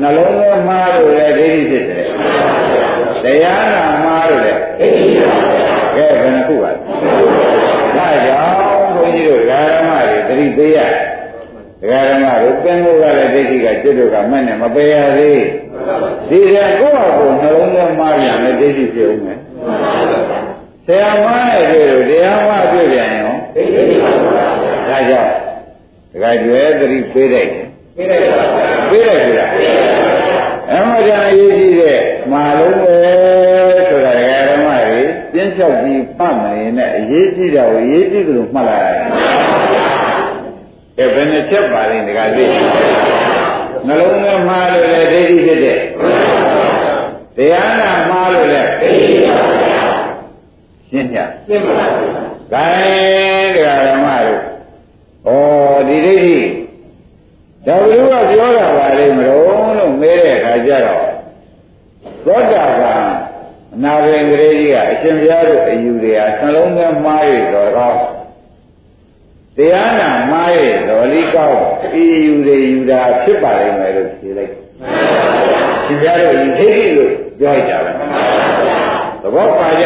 [0.02, 2.06] နှလုံးသွင်းမှားလို့လေဒိဋ္ဌိဖြစ်တယ်
[3.24, 5.40] တရားနာမှားလို့လေဒိဋ္ဌိဖြစ်ပါ
[5.96, 6.78] ကဲဘယ်နှခုပါလဲ
[7.98, 8.56] ဒါကြောင့်
[8.96, 10.80] ဘုန်းကြီးတို့ဓမ္မတွေသတိပေးရ
[11.82, 15.42] ဒကာဓမ္မတို့ပင်လို့ရတဲ့ဒိဋ္ဌိကจิตတို့ကမဲ့နဲ့မပယ်ရသေး
[16.30, 19.40] ဒီကကိုယ့်ဟာကိုယ်နှလုံးသွင်းမှားပြန်တဲ့ဒိဋ္ဌိဖြစ်ဦးမယ်
[20.88, 24.46] ဆရာမနဲ့တွေ့လို့တရားမတွေ့ပြန်ရောဒိဋ္ဌိဖြစ်ပါ
[24.90, 25.32] ဒါကြောင့်
[26.09, 27.66] ဒ ကာကျွဲသတိပေးလိုက်တယ်
[27.98, 28.46] ပေးလိုက်ပါ
[28.90, 29.50] ပေးလိုက်ပြီလား
[30.72, 32.00] အမှန်တရားရေးကြည့်တဲ့
[32.32, 32.98] မာလုံးပဲ
[33.90, 35.02] ဆိုတာဒကာဓမ္မတွေ
[35.34, 39.08] ပြင်းလျှောက်ပြီးပတ်မနေနဲ့အရေးကြီးတာကိုအရေးကြီးတယ်လို့မှတ်လိုက်ရတယ်
[40.98, 42.44] အဲဘယ်နှချက်ပါလဲဒကာသိ
[43.88, 45.80] နှလုံးသွင်းမှားလို့လည်းဒိဋ္ဌိဖြစ်တဲ့
[47.38, 49.86] တရားနာမှားလို့လည်းဒိဋ္ဌိပါဗျာ
[50.90, 51.86] ရှင်းပြရှင်းပါဗျာ
[52.54, 54.40] ဂိုင်းတရားဓမ္မတို့
[55.28, 55.69] ဩဒီဒိဋ္ဌိ
[57.66, 61.04] ဒါဘုရားကပြောတာပါလေမလို့လို့မေးတဲ့အခါကျတော့
[62.26, 63.04] သောတာပန်
[63.76, 68.00] အနာဘင်ကလေးကြီးကအရှင်ဘုရားတို့အယူတွေဟာနှလုံးသွင်းမှားရတော်ကောင်း
[69.58, 71.60] တရားနာမှားရတော်လီကောင်း
[72.02, 74.52] ဤယူတွေယူတာဖြစ်ပါလိမ့်မယ်လို့ဖြေလိုက်
[75.86, 77.82] ရှင်ဘုရားတို့ဒီဒိဋ္ဌိလို့ပြောကြတယ်
[79.22, 79.86] သဘောပါကြ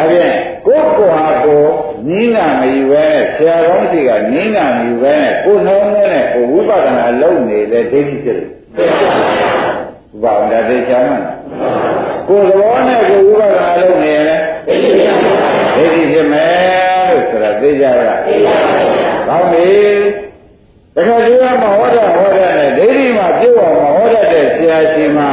[0.00, 0.34] ဒါဖြင့်
[0.66, 1.64] ကိုယ်ကိုယ်ဟာကို
[2.08, 8.48] နိနာမယူပဲဆရာတော်စီကနိနာမယူပဲကိုယ်နှောင်းနဲ့ကိုဝိပဿနာလုပ်နေလေဒိဋ္ဌိဖြစ်တယ်
[10.14, 11.24] ဥပါဒသေချာမှန်
[12.28, 16.50] ကိုယ်သဘောနဲ့ကိုဝိပဿနာလုပ်နေရင်ဒိဋ္ဌိဖြစ်မယ်
[17.08, 19.68] လို့ဆိုတာသိကြလားသိပါပါဘုရားကောင်းပြီ
[20.94, 25.30] တခါတည်းကမဟောတာဟောတာနဲ့ဒိဋ္ဌိမှာပြုတ်အောင်မဟောတတ်တဲ့ဆရာရှင်မှာ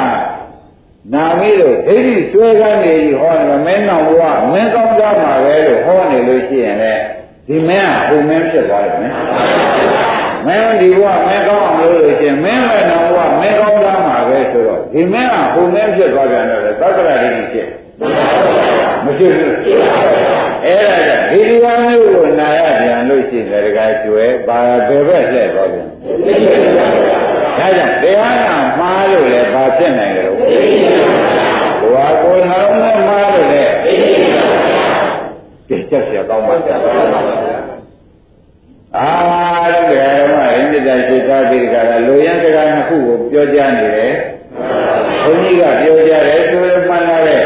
[1.13, 7.01] နာမီးတို့ဒိဋ္ဌိဆွဲကန်းနေကြီးဟောနေမင်းတော်ဘုရားမင်းကောင်းကြမှာပဲလို့ဟောနေလို့ရှိရင်လည်း
[7.47, 9.23] ဒီမင်းကဘုံမင်းဖြစ်သွားတယ်နော်
[10.47, 17.67] မင်းဒီဘုရားမင်းကောင်းအောင်လို့ရှိရင်မင်းလည်းတော်ဘုရားမင်းကောင်းကြမှာပဲဆိုတော့ဒီမင်းကဘုံမင်းဖြစ်သွားပြန်တော့လေသက္ကရာဒိဋ္ဌိဖြစ်
[19.05, 19.55] မဖြစ်ဘူး
[20.65, 25.87] အဲ့ဒါကဒီဒီဟာမျိုးကိုနာရပြန်လို့ရှိရင်တကယ်ကျွဲပါဘယ်ဘက်လှည့်သွားပြန်
[27.58, 30.42] ဒါကြောင့်တရားနာမှားလို့လည်းဘာဖြစ်နိုင်ကြလို့ဘ
[31.94, 33.88] ဝကိုနှလုံးနဲ့မှားလို့လည်းကြ
[35.74, 36.76] ည့်ချက်เสียကောင်းပါဗျာ
[38.98, 39.10] အာ
[39.72, 44.14] တော့ဘယ်မှာရင်းမြစ်တာရှိသားပြီးကြတာလူရန်စကားနှစ်ခုကိုပြောကြနေတယ်
[45.22, 47.42] ဘုန်းကြီးကပြောကြတယ်ဆိုရင်မှန်လာတဲ့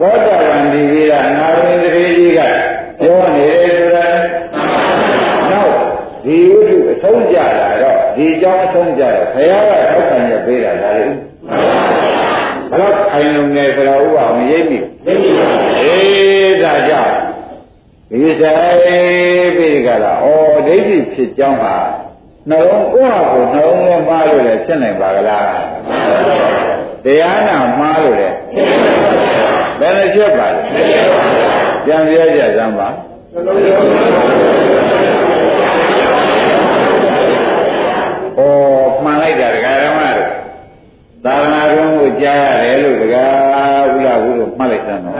[0.00, 2.40] သောတာပန်ဒီပြီးတာနာရင်းတရေကြီးက
[3.00, 4.06] ပြောနေတယ်ဆိုတာ
[5.50, 5.74] နောက်
[6.24, 6.53] ဒီဝိတုအဆုံးကြလာတော့
[8.15, 11.05] ဒီအကြောင်းအဆုံးကြတော့ဘုရားကထောက်ခံရပေးတာဒါလေ
[12.69, 15.47] ဘလို့ခိုင်လုံနေဆိုတာဥပအောင်ရိပ်မိရိပ်မိပါ
[15.79, 17.15] အေးဒါကြောင့်
[18.11, 18.77] ဒီဆိုင်
[19.57, 20.25] ပြီးကြလားဩ
[20.67, 21.75] ဒိဋ္ဌိဖြစ်ကြောင်းဟာ
[22.49, 25.45] နှလုံးကိုယ့်ဟာကိုယ်နှလုံးနဲ့မှားလို့လည်းဖြစ်နိုင်ပါကလား
[27.03, 28.35] တရားနာမှားလို့လည်း
[29.79, 30.59] ဘယ်နဲ့ဖြစ်ပါလဲ
[31.85, 32.91] ပြန်ပြောကြစမ်းပါဩ
[39.03, 40.29] မှန်လိုက်တာဒကာရမတို့
[41.25, 43.25] သာသနာ့ဘုံကိုကြားရတယ်လို့ဒကာ
[43.91, 45.15] ဘုရားဘုလို့မှတ်လိုက်သမ်းတော့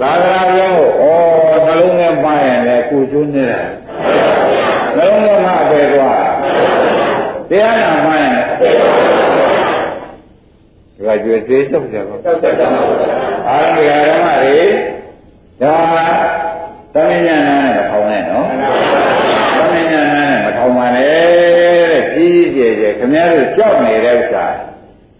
[0.00, 0.68] သာသနာ့ဘုံ
[1.00, 1.16] ကို
[1.56, 3.60] ဩနှလုံးထဲမှားရင်လည်းကိုကျွန်းနေတာ
[4.96, 6.22] နှလုံးထဲမှာပဲသွား
[7.50, 8.34] တရားနာမှားရင်
[10.96, 12.14] ဒကာကျွေးသေးတော့ကြပါ
[13.48, 14.58] အားဒကာရမတွေ
[15.62, 15.74] ဒါ
[16.94, 17.40] သမဉ္ဇဏနဲ့
[17.76, 18.46] မထောင်နဲ့နော်
[19.56, 21.48] သမဉ္ဇဏနဲ့မထောင်ပါနဲ့
[22.57, 24.44] တဲ့ ကြီးကြီးကျယ်ကျယ်ခင်ဗျားတို့ကြောက်နေတဲ့ဥစ္စာ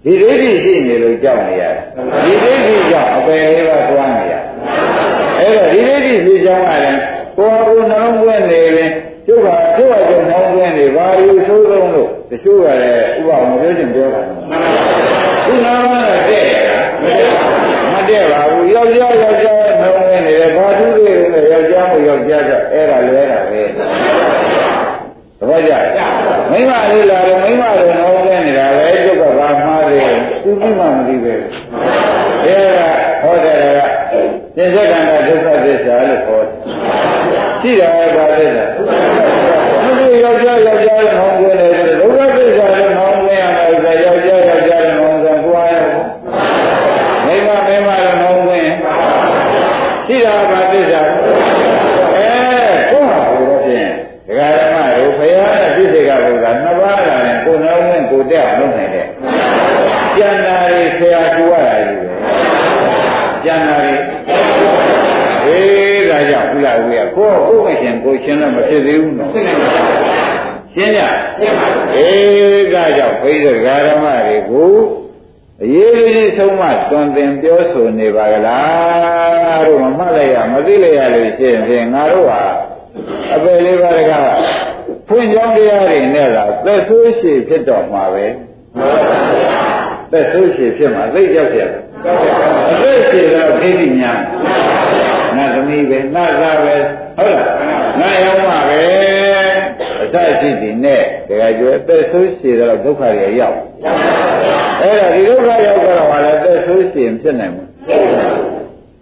[0.04, 1.76] ဒီဒိဋ္ဌိရှိနေလို့ကြောက်နေရတယ်
[2.24, 4.34] ဒီဒိဋ္ဌိကြောင့်အပယ်လေးပါးသွားနေရ
[5.38, 7.00] အဲ့တော့ဒီဒိဋ္ဌိဖြစ်ကြောင်းကလည်း
[7.36, 8.90] ကိုယ်ကိုယ်နှလုံးသွင်းနေရင်
[9.26, 14.22] ကျုပ်ကကျုပ်ကကျုပ်နှလုံးသွင်းနေဘာလို့ဆိုးဆုံးလို့တချို့ကလည်းဥပအောင်ပြောချင်ပြောတာ
[15.46, 16.80] သူနာမနဲ့တဲ့ရတာ
[17.92, 23.62] မတဲ့ပါဘူးယောက်ျားယောက်ျားနှလုံးသွင်းနေတယ်ဘာသူတွေလဲယောက်ျားမို့ယောက်ျားကအဲ့ဒါလွဲတာပဲ
[25.38, 25.72] တပည့်ကြ
[26.50, 31.34] မိမလေးလာတယ်မိမလေးနှလုံးသွင်းနေတာပဲကျုပ်ကဘာမှားတယ်သူပြီးမှမသိပဲ
[32.44, 32.88] အဲ့ဒါ
[33.22, 33.78] ဟောတယ်က
[34.56, 36.56] သင်္ခန္ဓာဒုက္ခသစ္စာလို့ခေါ်တယ်
[37.60, 38.64] ရှိတယ်ပါသစ္စာ
[39.98, 45.76] သူယောက်ျားယောက်ျားလို့ဟောပြောတယ်ဒုက္ခသစ္စာလို့ဟောမရမယ်ဆိုယောက်ျားယောက်ျားလို့ဟောဆိုကိုယ်အားရ
[47.26, 48.68] မိမမိမလို့ဟောခွင့်
[50.06, 51.00] ရှိတာပါသစ္စာ
[52.16, 52.30] အဲ
[52.90, 53.90] ကိုယ်ဟာဘုရားဖြင့်
[54.26, 59.06] ဒကာဓမ္မတို့ဖရာနဲ့ပြည့်စေကဘုရားနှစ်ပါးလာရင်ကိုယ်နှောင်းဝင်ကိုယ်တက်အောင်လုပ်နိုင်တယ်
[60.16, 62.10] ကျန်တာတွေဆရာကူရတာကြီးပဲ
[63.44, 63.94] ကျန်တာတွေ
[65.44, 67.96] အေးဒါကြောင့်ဘုရားဝေကကိုယ်ကိုယ်မရှင်
[68.56, 71.02] ကိုယ်ရှင်လည်းမဖြစ်သေးဘူးနော်ရှင်းကြ
[71.94, 74.72] အေးဒါကြောင့်ဘိဓဂါဓမ္မတွေကို
[75.62, 82.42] အရေးကြီးဆုံးမသွန်သင်ပြောဆိုနေပါကလားငါတို့မမှတ်လိုက်ရမသိလိုက်ရလို့ရှိရင်ငါတို့ဟာ
[83.34, 84.12] အပယ်လေးပါးက
[85.08, 88.26] ဖွင့်ကြောင်းတရားတွေနဲ့သာသက်ဆိုးရှိဖြစ်တော့မှာပဲ
[90.12, 91.60] သက်ဆိုးရှိဖြစ်မှာသိကြောက်ကြ
[92.70, 94.18] အသက်ရှိတော့ဒိဋ္ဌိများ
[95.36, 96.74] ငါသမီးပဲငါသားပဲ
[97.16, 98.80] ဟုတ်လား နာယောမှာပဲ
[100.02, 103.58] အစရှိသည်နဲ့တကယ်ကျွဲသက်ဆိုးရှည်တော့ဒုက္ခတွေရောက်
[104.82, 107.66] အဲ့ဒါဒီဒုက္ခရောက်တော့ဟာလည်းသက်ဆိုးရှည်ဖြစ်နိုင်မှာ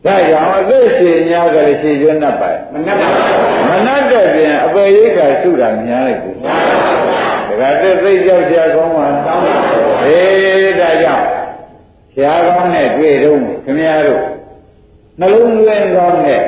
[0.07, 6.55] ဒါကြောင့်အသက်ရှင်ညာကလေးရှင်ကျွတ်နှပ်ပါမနှပ်ပါဘူးမနှပ်တဲ့ပြင်အပေရိက္ခာရှုတာများလိုက်ဘူးဒါ
[7.61, 11.27] ကတက်သိကြောက်ကြကောင်းပါတောင်းပါဘူးဟေးဒါကြောင့်
[12.15, 14.23] ဆရာကောင်းနဲ့တွေ့တော့ခင်ဗျားတို့
[15.21, 16.43] နှလုံးသွင်းကောင်းနဲ့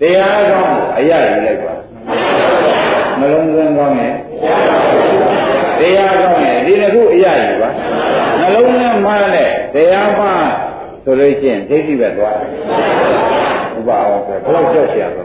[0.00, 1.74] တရားကောင်း အရယူလိုက်ပါ
[3.18, 4.14] နှလုံးသွင်းကောင်းတယ်
[5.78, 7.70] တရားကောင်းတယ်ဒီနှစ်ခုအရယူပါ
[8.40, 10.26] နှလုံးနဲ့မှနဲ့တရားမှ
[11.04, 12.50] ဆိုလို့ရှိရင်ဒိဋ္ဌိပဲသွားတယ်
[13.78, 15.22] ဥပအောင်ဆိုဘယ်လောက်ကြောက်ရလဲ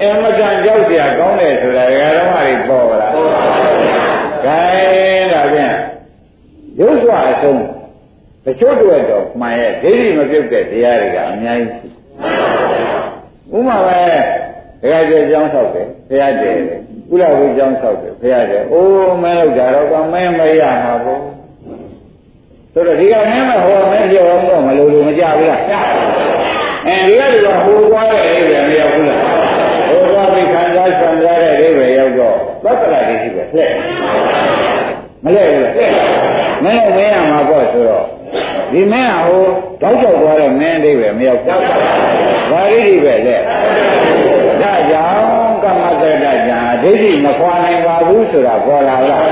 [0.00, 1.84] အင်မတန်ကြောက်ရကောင်းတယ်ဆိုတာ
[2.18, 5.74] ဓမ္မတွေပေါ်လာဂိုင်းဒါဖြင့်
[6.80, 7.62] ရုပ်စွာအဆုံး
[8.44, 12.65] တချို့တွေတော့မှန်ရဲ့ဒိဋ္ဌိမပြုတ်တဲ့တရားတွေကအများကြီးရှိတယ်
[13.54, 21.20] ဥမာပဲဒကာကျေကျောင်းဆောက်တယ်ဘုရားတည်တယ်ကုလဝိကျောင်းဆောက်တယ်ဘုရားတည်အိုးမင်းလောက်တာတော့ကမင်းမရမှာပေါ့
[22.72, 25.62] ဆိုတော့ဒီကမင်းမဟောမင်းပြောတော့မလို့လို့မကြဘူးလား
[26.86, 29.20] အဲဒီကဒီကဟိုသွားတဲ့အိဗယ်မရောက်ဘူးလား
[29.88, 33.70] ဟိုသွားပြီးခံစားဆံစားတဲ့အိဗယ်ရောက်တော့သက္ကရာကြီးရှိပဲလှဲ့
[35.24, 35.74] မလဲဘူးလား
[36.64, 38.06] မင်းမင်းရမှာပေါ့ဆိုတော့
[38.72, 39.44] ဒီမင်းကဟို
[39.82, 41.62] တောက်ချောက်သွားတဲ့မင်းအိဗယ်မရောက်ဘူး
[42.50, 43.36] ဘာရိတိပဲလဲ
[44.62, 49.24] ဒါကြောင့်ကမ္မတရတညာဒိဋ္ဌိမခွာနိုင်ပါဘူးဆိုတာပေါ်လာလား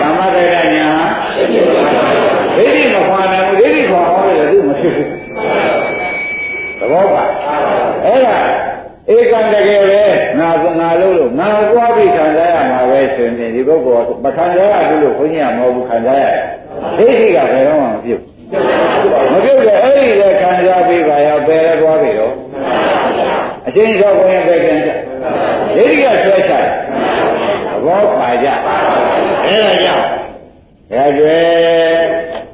[0.00, 0.90] ကမ္မတရတညာ
[1.36, 5.08] ဒိဋ္ဌိမခွာနိုင်ဘူးဒိဋ္ဌိခွာအောင်လည်းသူမဖြစ်ဘူး
[6.78, 7.24] သဘောပါ
[8.04, 8.36] အဲ့ဒါ
[9.10, 10.04] ဧကံတကယ်ပဲ
[10.38, 16.36] ငါကငါလို့လို့ငါကြွားပြီးခံစားရမှာပဲဆိုရင်ဒီပုဂ္ဂိုလ်မခံစားရဘူးလို့ခွင့်ရမဟုတ်ဘူးခံစားရတယ်
[16.98, 18.22] ဒိဋ္ဌိကဘယ်တော့မှမပြုတ်
[19.32, 22.34] မပြုတ်တဲ့အဲ့ဒီလေခံစားပြီးပါရောဘယ်လဲသွားပြီတော့
[23.66, 24.90] အချင်းချောကိုရင်ပဲကျန်ကြ
[25.74, 26.66] ဒိဋ္ဌိကဆွဲချတယ်
[27.66, 28.48] သဘောပါကြ
[29.44, 30.06] အဲ့ဒါကြောင့်
[30.92, 31.42] ဒါကြွယ်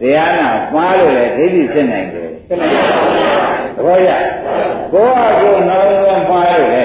[0.00, 2.88] တရားနာမှားလို့လေဒိဋ္ဌိဖြစ်နိုင်တယ်ဖြစ်နိုင်ပါ
[3.76, 4.10] သဘောကျ
[4.92, 6.82] ကိုယ်ဟာကိုယ်နှောင်းဝမှားလို့လေ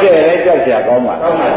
[0.00, 1.48] ကျဲလဲကြောက်ကြကောင်းပါကောင်းပါ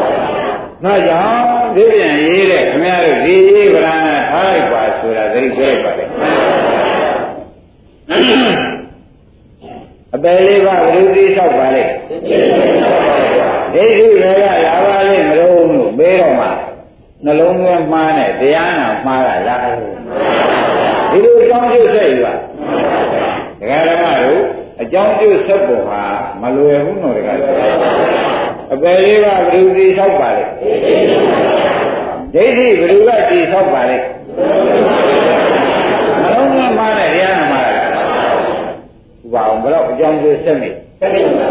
[0.83, 3.95] နောက်ကြောင့်ဒီပြန်ရေးတဲ့ခင်ဗျားတို့ဒီရေးဗလာ
[4.29, 6.05] ထားလိုက်ပါဆိုတာသိကြလိုက်ပါလေ
[10.15, 16.47] အပယ်လေးပါဘယ်လိုသိလျှောက်ပါလဲဒိဋ္ဌိတွေကလာပါလိမ့်မလို့လို့မေးတော့မှ
[17.25, 19.61] နှလုံးသွင်းမှားနဲ့တရားနာမှားတာလား
[21.11, 26.01] ဒီလိုအကြောင်းကျဆက်ယူပါဒကာဓမ္မတို့ အကြောင်းကျဆက်ပုံဟာ
[26.41, 27.33] မလွယ်ဘူးနော်ဒကာ
[28.73, 30.43] အပယ်လေးပါဘယ်လိုသိလျှောက်ပါလဲ
[32.33, 33.97] ဒိဋ္ဌိဘယ်လိုကသိလျှောက်ပါလဲ
[36.21, 37.83] နှလုံးသွင်းမှားနဲ့တရားနာမှားတာ
[39.33, 41.47] ဘာအောင်ဘယ်တော့အကြောင်းကျဆက်နေဆက်နေပါ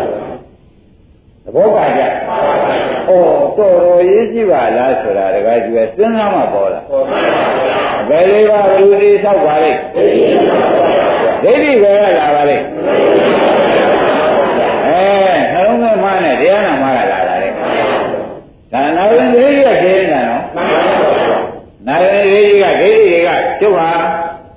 [1.45, 2.03] သဘောပါကြ။
[3.09, 6.81] အော်တော်တော်ရေးကြည့်ပါလားဆိုတာတကယ်ကျွယ်စဉ်းစားမှပေါ်လာ။
[8.09, 9.81] ဘယ်လေးပါလူတွေဆောက်ပါလိမ့်။
[11.47, 12.65] ဒိဋ္ဌိပဲလာပါလိမ့်။
[14.87, 15.01] အဲ
[15.53, 17.49] နှလုံးသွင်းမှနဲ့တရားနာမှလာတာလေ။
[18.73, 20.43] ဒါနာဝင်ဒိဋ္ဌိကကျင်းနေတာနော်။
[21.87, 23.31] နာဝင်ဒိဋ္ဌိကဒိဋ္ဌိတွေက
[23.61, 23.91] ကျုပ်ဟာ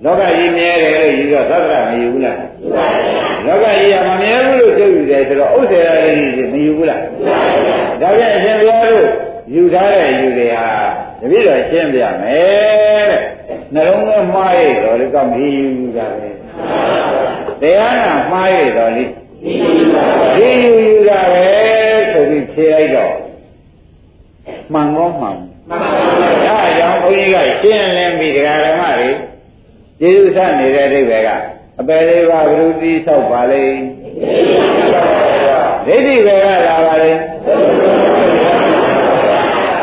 [0.04, 2.36] လောကကြီးမြဲတယ်လို့ယူတော့သတ္တရမယူဘူးလား။
[3.46, 7.02] လောကကြီးကမမြဲဘူးလို့ကျုပ်ယူတယ်ဆိုတော့ဥစ္စေရာကြီးမယူဘူးလား။
[8.02, 9.06] ဒါပြန်အရှင်ဘုရားတို့
[9.54, 10.68] ယူထားတဲ့ယူတွေဟာ
[11.22, 13.22] တပည့်တော်ရှင်းပြမယ်တဲ့။
[13.74, 16.30] နှလုံးသွင်းမှားရတော့လေကောင်းပြီယူတာပဲ။
[17.62, 21.46] တရားနာမှားရတော့လေဒီယူယူတာပဲ
[22.12, 23.14] ဆိုပြီးဖြေလိုက်တော့
[24.74, 25.38] မှန်ကောမှန်
[25.70, 29.10] မှန်ပါဘူး။ဒါကြောင့်ဘုန်းကြီးကရှင်းလင်းပြီးတရားဓမ္မတွေ
[30.00, 31.30] ကျေးဇူးဆနေတဲ့အိဗယ်က
[31.80, 33.78] အပယ်လေးပါးဘုရုတိဆောက်ပါလိမ့်
[35.86, 37.20] ဒိဋ္ဌိပဲကလာပါလိမ့်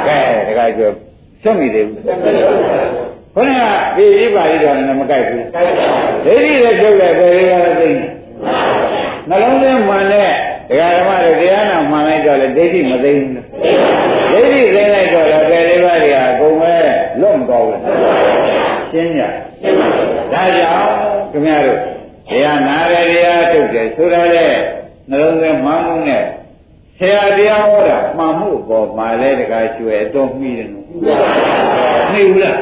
[0.07, 0.18] ကဲ
[0.49, 0.95] တခါကျော်
[1.43, 3.06] ဆက်မိသေးဘူး
[3.37, 3.62] ခုနက
[3.97, 5.62] ပြည်ပြီးပါလိတော့လည်းမကြိုက်ဘူးဒိ
[6.34, 7.91] ဋ္ဌိလည်းကျုပ်လည်းပယ်လေးပါးသိ
[9.28, 10.30] နှလုံးသွင်းမှန်တဲ့
[10.68, 16.74] ဒကာဓမ္မတွေတရားနာမှန်လိုက်တော့လေဒိဋ္ဌိမသိဘူးဒိဋ္ဌိသိလိုက်တော့လည်းပယ်လေးပါးတွေဟာအကုန်ပဲ
[17.20, 17.78] လွတ်မသွားဘူး
[18.93, 19.22] ရှင်းကြ
[20.32, 20.91] ဒါကြောင့်
[21.32, 21.80] ခင်ဗျားတို့
[22.30, 24.53] တရားနာရတရားထုတ်တယ်ဆိုရတဲ့
[25.11, 26.22] နှလုံးသွင်းမှန်မှုနဲ့
[26.99, 30.87] ဆရာတရားဟောတာမှန်မှုပေါ်မှာလဲတကားကျွယ်တော့မှီတယ်နော်
[32.13, 32.59] မှီဘူးလား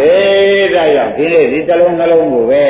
[0.00, 2.66] အေးဒါကြောင့်ဒီနေ့ဒီတလုံးနှလုံးကိုပဲ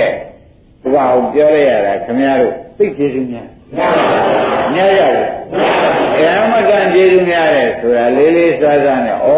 [0.82, 3.48] ဘုရားအောင်ပြောရရတာခင်ဗျားတို့သိကျေစုများ
[4.74, 5.28] များရတယ်
[6.16, 9.28] အဲအမကန်ကျေစုများတယ်ဆိုတာလေးလေးစားစားနဲ့ဩ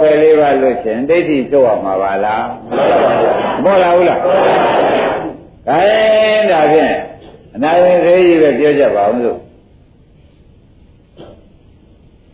[0.00, 2.46] ပဲလေးပါလို့ရှင်ဒိဋ္ဌိသို့ရမှာပါလား
[3.62, 4.20] မဟုတ်လားဘူးလား
[5.68, 6.94] ဒါရင်ဒါဖြင့်
[7.54, 9.38] အနာရင်သေးကြီးပဲပြောကြပါအောင်လို့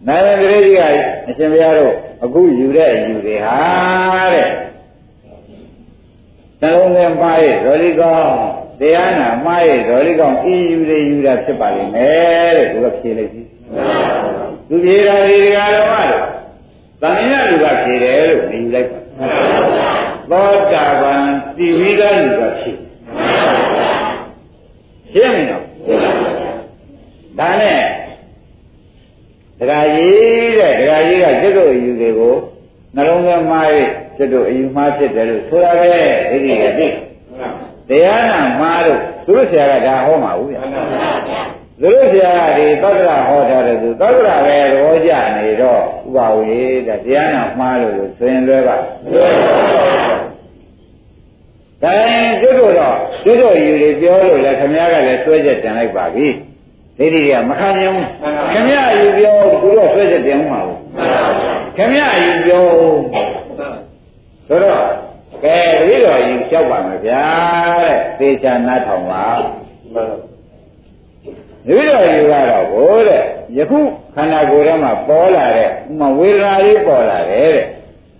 [0.07, 0.81] နာရင်သေးကြီးက
[1.29, 3.57] အရှင်ဘုရားတို့ အခုယူတဲ့အယူတွေဟာ
[4.35, 4.49] တဲ့
[6.61, 8.33] နှလုံးသွင်းပါရဲ့ဇော်လီကောင်း
[8.81, 13.43] တရားနာမှားရဲ့ဇော်လီကောင်းဤယူတွေယူတာဖြစ်ပါလိမ့်မယ်တဲ့သူကဖြေလိုက်ပြီ
[14.69, 15.59] သူဖြေတာဒီကရ
[15.91, 16.25] မတို့
[17.03, 19.01] တဏှာလူကဖြေတယ်လို့နေယူလိုက်ပါ
[20.31, 21.23] သောတာပန်
[21.57, 22.71] တိဝိဒလူကဖြေ
[25.13, 25.63] ရှင်းမလား
[27.39, 27.81] ဒါနဲ့
[29.59, 32.35] တရားကြီးတဲ့တရားကြီးကစိတ်တို့အယူတွေကို
[32.99, 33.67] နှလုံးသွင်းမှား၍
[34.17, 35.87] စိတ်တို့အယူမှားဖြစ်တယ်လို့ဆိုရပဲ
[36.31, 36.89] ဒိဋ္ဌိကသိ
[37.89, 40.63] တရားနာမှားလို့သူတို့ဆရာကဒါဟောမှာဘူးဗျာ
[41.81, 48.77] သူတို့ဆရာကဒီသက္ကရာဟောထားတယ်သူသက္ကရာပဲရောကြနေတော့ဥပါဝေတဲ့တရားနာမှားလို့ဆိုရင်လွဲပါ
[51.83, 56.27] ဒါရင်ကျွတ်တို့တော့ကျွတ်တို့ယူတွေပြောလို့လည်းခမည်းကလည်းဆွဲချက်တင်လိုက်ပါပြီ
[56.99, 58.07] ဒိဋ္ဌိတွေကမခံနိုင်ဘူး
[58.53, 60.79] ခမည်းယူပြောသူတို့ဆွဲချက်တင်မှာဘူး
[61.79, 62.65] ခမည်းယူပြော
[64.49, 64.83] ဆိုတော့
[65.45, 65.57] ကဲ
[65.87, 67.25] ဒီလိုယူလျှောက်ပါမယ်ဗျာ
[67.85, 69.27] တဲ့သေချာနားထောင်ပါ
[71.67, 73.23] ဒီလိုယူရတော့ဘိုးတဲ့
[73.57, 73.81] ယခု
[74.15, 75.71] ခန္ဓာကိုယ်ထဲမှာပေါ်လာတဲ့ဥ
[76.01, 77.67] မာဝေဒနာလေးပေါ်လာတယ်တဲ့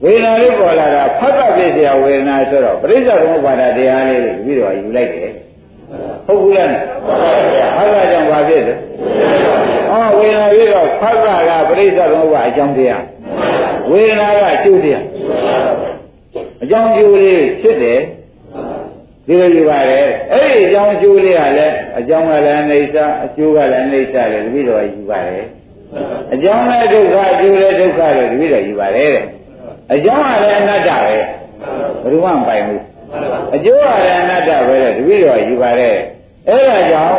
[0.03, 5.33] ဝေဒနာလေးပေါ်လာတာဖတ်တာပြည့်စရာဝေဒနာဆိုတော့ပရိစ္ဆေသမုပ္ပါဒတရားလေးကိုပြီးတော့ယူလိုက်တယ်
[6.27, 6.69] ဟုတ်ဘူးလား
[7.77, 8.75] ဖတ်တာကြောင့်ဘာဖြစ်လဲ
[9.89, 13.03] ဟောဝေဒနာပြီးတော့ဖတ်တာကပရိစ္ဆေသမုပ္ပါအကြောင်းတရား
[13.91, 15.05] ဝေဒနာကကျိုးတရား
[16.63, 18.01] အကြောင်းကျိုးလေးဖြစ်တယ်
[19.27, 25.45] ဒီလိုယူပါတယ်အဲ့ဒီအကြောင်းကျိုးလေးကလည်းအကြောင်းကလည်းအိဋ္ဌအကျိုးကလည်းအိဋ္ဌတယ်တပည့်တော်ယူပါတယ်
[26.33, 29.23] အကြောင်းလည်းဒုက္ခအကျိုးလည်းဒုက္ခလို့တပည့်တော်ယူပါတယ်တဲ့
[29.95, 31.25] အကြောင်းကလည်းအနတ္တပဲဘယ်
[32.03, 32.83] သူမှမပိုင်ဘူး
[33.55, 35.97] အကျိုးကလည်းအနတ္တပဲတဲ့တပည့်တော်ယူပါတယ်
[36.49, 37.19] အဲ့ဒါကြောင့်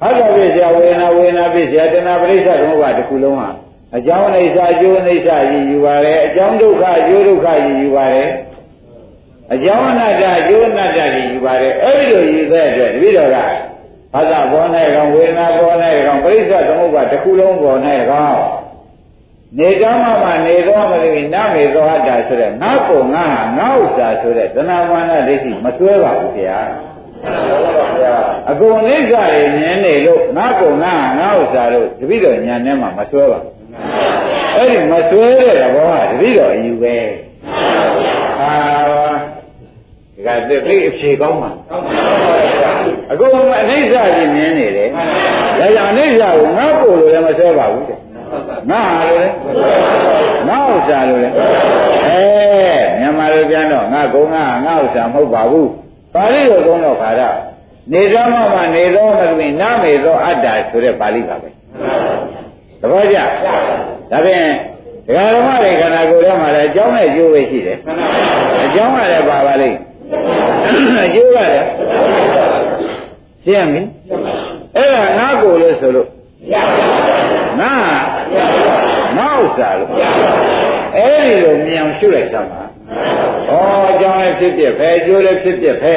[0.00, 3.48] ဟောတော်ပြည့်စရာဝေဒနာဝေဒနာပြည့်စရာတဏှာပရိစ္ဆေသမုပ္ပါတစ်ခုလုံးဟာ
[3.96, 8.28] အကြောင်းအိဋ္ဌအကျိုးအိဋ္ဌကြီးယူပါတယ်အကြောင်းဒုက္ခအကျိုးဒုက္ခကြီးယူပါတယ်
[9.54, 13.36] အကြောင်းအနတ္တအကျိုးအနတ္တကြီးယူပါတယ်အဲ့ဒီလိုယူတဲ့အတွက်တပည့်တော်က
[14.14, 18.38] ဘာသာဘောနဲ့ကောင်ဝေဒနာဘောနဲ့ကောင်ပရိစ္ဆေသမုပ္ပါတစ်ခုလုံးဘောနဲ့ကောင်
[19.58, 26.60] နေတော့မှမှနေတော့မလို့နမေသောဟတာဆိုတဲ့ငါ့ကိုငါဟာငါ့ဥစ္စာဆိုတဲ့သနာဝန္ဒဒိဋ္ဌိမဆွဲပါဘူးခင်ဗျာ
[28.50, 33.59] အကုန်အိစ္ဆာတွေမြင်နေလို့ငါ့ကိုငါဟာငါ့ဥစ္စာလို့တပည့်တော်ညာထဲမှာမဆွဲပါဘူး
[34.56, 36.96] အဲ့ဒီမဆွဲတဲ့ဘောကတပည့်တော်အယူပဲ
[38.38, 38.52] ဟာ
[40.14, 41.50] ဒီကသစ်ပြီးအဖြေကောင်းမှာ
[43.12, 45.02] အကုန်အနိစ္စကြီးမြင်နေတယ်ဒါ
[45.58, 47.98] ကြောင့်အနိစ္စကိုငါ့ကိုလို့လည်းမဆွဲပါဘူးတဲ့
[48.70, 49.28] ငါဟာလို့လေ
[50.48, 51.28] ငါဥစ္စာလို့လေ
[52.06, 52.22] အဲ
[52.98, 55.70] မြန်မာလိုပြန်တော့ငါကုန်းငါငါဥစ္စာမဟုတ်ပါဘူး
[56.14, 57.36] ပါဠိလိုသုံးတော့ခါတော့
[57.92, 61.50] နေသောမမနေသောမသမီးနာမေသောအတ္တဆိုတဲ့ပါဠိပါပဲ
[62.80, 63.18] သဘောကျ
[64.10, 64.46] ဒါဖြင့်
[65.06, 67.78] ဒကာဓမ္မတွေခန္ဓာကိုယ်ထဲမှာလည်းအကြောင်းနဲ့အကျိုးပဲရှိတယ်
[68.64, 69.78] အကြောင်းကလည်းပါပါလိမ့်
[71.06, 71.66] အကျိုးကလည်း
[73.44, 73.82] ရှင်းပြီ
[74.76, 76.08] အဲ့ဒါငါကိုလို့ဆိုလို့
[77.60, 77.74] ငါ
[79.16, 79.90] ငါဥစ္စာလို့
[80.96, 82.62] အဲ့ဒီလိုမြင်အောင်ရှုလိုက်သမှာ
[83.50, 83.52] ဩ
[83.90, 85.96] အကြောင်းလည်းဖြစ်ဖြစ်ပဲအကျိုးလည်းဖြစ်ဖြစ်ပဲ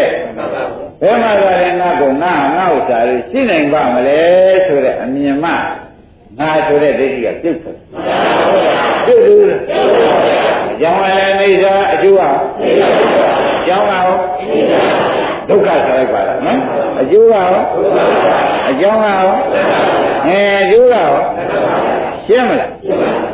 [1.01, 4.21] ဘယ်မှာသာလဲငါကိုငါငါဥစ္စာလို့ရှိနိုင်ပါမလဲ
[4.65, 5.51] ဆိုတဲ့အမြင်မှ
[6.39, 7.75] ငါဆိုတဲ့ဒိဋ္ဌိကပြုတ်တယ်
[9.05, 9.43] ပြုတ်ဘူး
[10.71, 12.21] အကြောင်းလည်းအိဋ္ဌာအကျိုးက
[13.59, 14.07] အကြောင်းကရော
[15.49, 16.59] ဒုက္ခဆိုလိုက်ပါလားနော်
[17.01, 17.47] အကျိုးကရော
[18.69, 19.29] အကြောင်းကရော
[20.27, 21.11] အဲအကျိုးကရော
[22.25, 22.71] ရှင်းမလား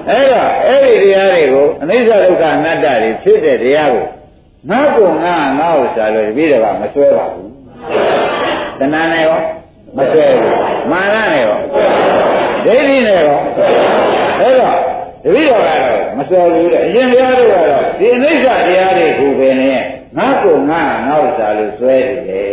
[0.10, 4.06] အဲ့တော့အဲ့ဒီတရားတွေကိုအနိစ္စဒုက္ခအနတ္တတွေဖြစ်တဲ့တရားကို
[4.70, 7.50] ငါ့ကိုငါငါ့ဥစ္စာလို့တပည့်တော်ကမစွဲပါဘူး
[8.80, 9.40] တဏှာနဲ့ရော
[9.98, 10.54] မဆွဲဘူး
[10.92, 11.58] မာနနဲ့ရော
[12.70, 13.40] ဒိဋ္ဌိနဲ့ရော
[14.40, 14.78] အဲ့တော့
[15.24, 19.80] တပည့်တော်ကတော့မဆွဲဘူးတဲ့အရှင်ဘုရားတို့ကတော့ဒီအနိစ္စတရားတွေကိုပဲနဲ့
[20.18, 22.44] ငါ့ကိုငါငါ့ဥစ္စာလို့ဆွဲတယ်လေ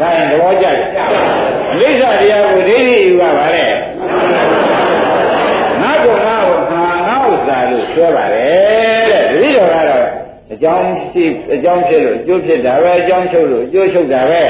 [0.00, 0.76] ဒါရင်သဘောကျတယ်
[1.72, 3.64] အနိစ္စတရားကိုဒိဋ္ဌိယူရပါလေ
[5.82, 10.06] ငါ့ကိုငါ့ကိုငါငါ့ဥစ္စာလို့ဆွဲပါတယ်တဲ့တပည့်တော်ကတော့
[10.52, 14.42] အကြောင်းရှိအကြောင်းဖြစ်လို့အကျိုးဖြစ်တာပဲအကြောင်းချုပ်လို့အကျိုးချုပ်တာပဲ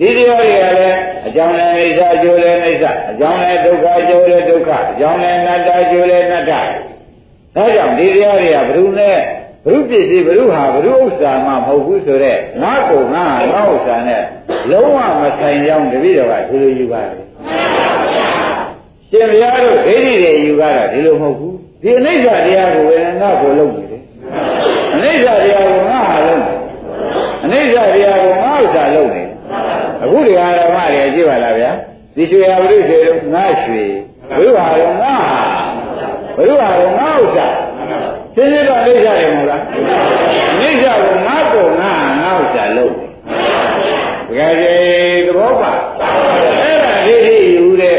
[0.00, 0.96] ဒီတရားတွေကလည်း
[1.26, 6.60] အကြောင်းလည်းအိဋ္ဌအကျိုးလည်းအိဋ္ဌအကြောင်းလည်းဒုက္ခအကျိုးလည်းဒုက္ခအကြောင်းလည်းနတ္တအကျိုးလည်းနတ္တဒါ
[7.74, 9.18] ကြောင့်ဒီတရားတွေကဘ ᱹ နဲ့
[9.64, 14.22] ဘ ᱹ ပစ္စည်းဘ ᱹ ဟာဘ ᱹ ဥစ္စာမှမဟုတ်ဘူးဆိုတော့ငါ့ကိုငါငါ့ဥစ္စာနဲ့
[14.70, 17.24] လုံးဝမဆိုင်ကြောင်းတပည့်တော်ကဒီလိုယူပါတယ်
[19.10, 24.02] ရှင်ဘုရားတို့ဒိဋ္ဌိတွေယူတာဒီလိုမဟုတ်ဘူးဒီအနိစ္စတရားကိုဝေဒနာကိုလုပ်နေတယ်
[24.94, 26.54] အနိစ္စတရားကိုငါဟာလုပ်နေ
[27.44, 28.08] အနိစ္စတရားကိုငါဥစ္စာလုပ်နေ ား
[30.09, 31.71] အခုဒီဟာဓမ္မတွေကြည့်ပါလားဗျာ
[32.15, 33.83] ဒီရွှေဟာဘုရုရွှေတို့ငါရွှေ
[34.29, 35.41] ဘုရုဟာတော့ငါဟာ
[36.35, 37.47] ဘုရုဟာတော့ငါဥစ္စာ
[38.35, 39.61] သိသိတော့အိဋ္ဌရမလား
[40.59, 41.91] အိဋ္ဌကိုငါ့ကိုငါ
[42.21, 43.09] ငါဥစ္စာလုပ်တယ်
[44.29, 45.71] တကယ်ကြီးသဘောပါ
[46.61, 47.97] အဲ့ဒါဒိဋ္ဌိယူတဲ့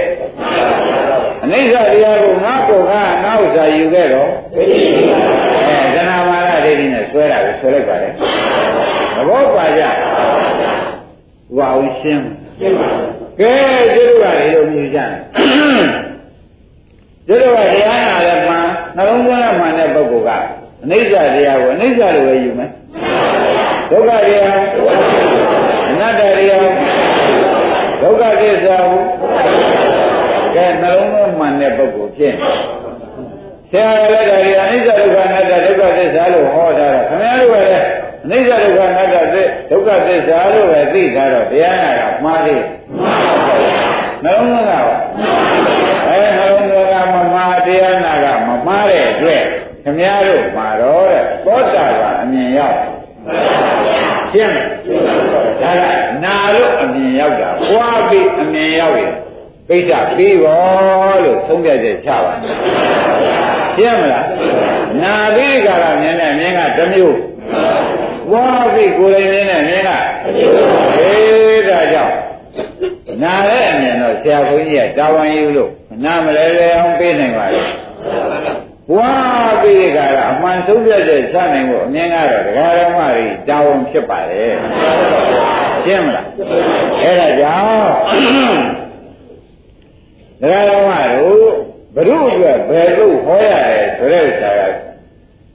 [1.43, 4.83] အနိစ္စတရားကိုငါ့ကိုငါငါဥစ္စာယူခဲ့တော့ဒိဋ္ဌိ
[5.69, 9.83] အဲဇနာမာရဒိဋ္ဌိနဲ့ဆွဲတာကိုဆွဲလိုက်ပါလေသဘောပါကြ
[11.57, 12.22] ဝါအောင်ရှင်း
[12.59, 12.88] ရှင်းပါ
[13.40, 13.53] ကဲ
[13.94, 15.11] ကျေတို့ကလေလို့မြည်ကြတယ်
[17.26, 18.55] ကျေတို့ကတရားနာလည်းမှ
[18.96, 20.30] နှလုံးသွင်းမှန်တဲ့ပုဂ္ဂိုလ်က
[20.84, 22.70] အနိစ္စတရားကိုအနိစ္စလိုပဲယူမယ်
[23.90, 24.59] ဒုက္ခတရား
[25.90, 26.61] အနတ္တတရား
[28.03, 29.01] ဒုက္ခသစ္စာကို
[30.55, 32.34] ကဲနှလုံးသွင်းမှန်တဲ့ပုဂ္ဂိုလ်ဖြစ်
[33.70, 37.86] ဆရာလည်းဒါရီအနိစ္စဒုက္ခအနတ္တဒုက္ခသစ္စာလို့ဟောထားတာခင်ဗျားတို့ကလည်း
[38.24, 38.80] အနိစ္စဒုက္ခအနတ္တ
[39.71, 42.62] ဒုက္ခသစ္စာလို့ပဲသိထားတော့တရားနာတာမှားသေး
[42.99, 43.91] မှန်ပါဗျာ
[44.23, 44.79] နှလုံးသွင်းတာ
[46.07, 49.43] အဲနှလုံးသွင်းတာမမှားတရားနာကမမှားတဲ့အတွက်
[49.85, 52.79] ခင်ဗျားတို့မှာတော့တဲ့သောတာကအမြင်ရောက်
[54.33, 54.55] ရှင်း
[55.62, 55.85] ဒါက
[56.25, 59.12] နာလို့အမြင်ရောက်တာဘွားပြီးအမြင်ရောက်ရင်
[59.68, 62.33] ပိဋကပြီးရောလို့သုံးပြချက်ချပါ
[63.77, 64.27] ရှင်းမလား
[65.03, 67.18] နာပြီးကြတာမြင်တဲ့မြင်ကတစ်မျိုး
[68.31, 69.91] ဘွားပြီးကိုယ်တိုင်မြင်တဲ့မြင်က
[70.99, 72.16] အေးဒါကြောင့်
[73.22, 75.70] နာတဲ့အမြင်တော့ဆရာဘုန်းကြီးကတာဝန်ယူလို့
[76.05, 77.62] နာမလဲလဲအောင်ပေးနိုင်ပါလေ
[78.91, 84.55] ဘွားပြီးကြတာအမှန်ဆုံးပြတဲ့စနိုင်ဖို့အမြင်ကတော့ဒကာရမကြီးတာဝန်ဖြစ်ပါတယ်
[85.85, 86.26] ရှင်းမလား
[87.03, 88.61] အဲ့ဒါကြောင့်
[90.41, 91.51] ဒကာတော်မတို့
[91.95, 94.62] ဘုရုအတွက်ဘယ်လိုဟောရတယ်ဆိုတဲ့ဥစ္စာက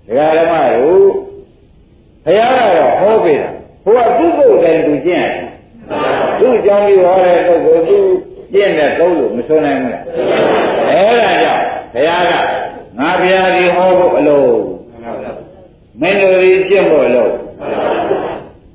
[0.07, 1.24] ဒကာတော်မတို့
[2.25, 3.49] ဘုရားကတော့ဟောပေးတာ
[3.85, 5.45] ဘုရားသူ့ကိုယ်တိုင်သူကျင့်ရတယ်
[6.39, 7.97] သူ့အကြောင်းကြီးဟောတဲ့ပုဂ္ဂိုလ်သူ
[8.53, 10.03] ကျင့်တဲ့သုံးလို့မဆိုနိုင်ဘူးလား
[10.89, 11.63] အဲဒါကြောင့်
[11.93, 12.33] ဘုရားက
[12.99, 14.51] ငါဘုရားဒီဟောဖို့အလို့
[16.01, 17.31] မင်းတို့ဒီကျင့်ဖို့အလို့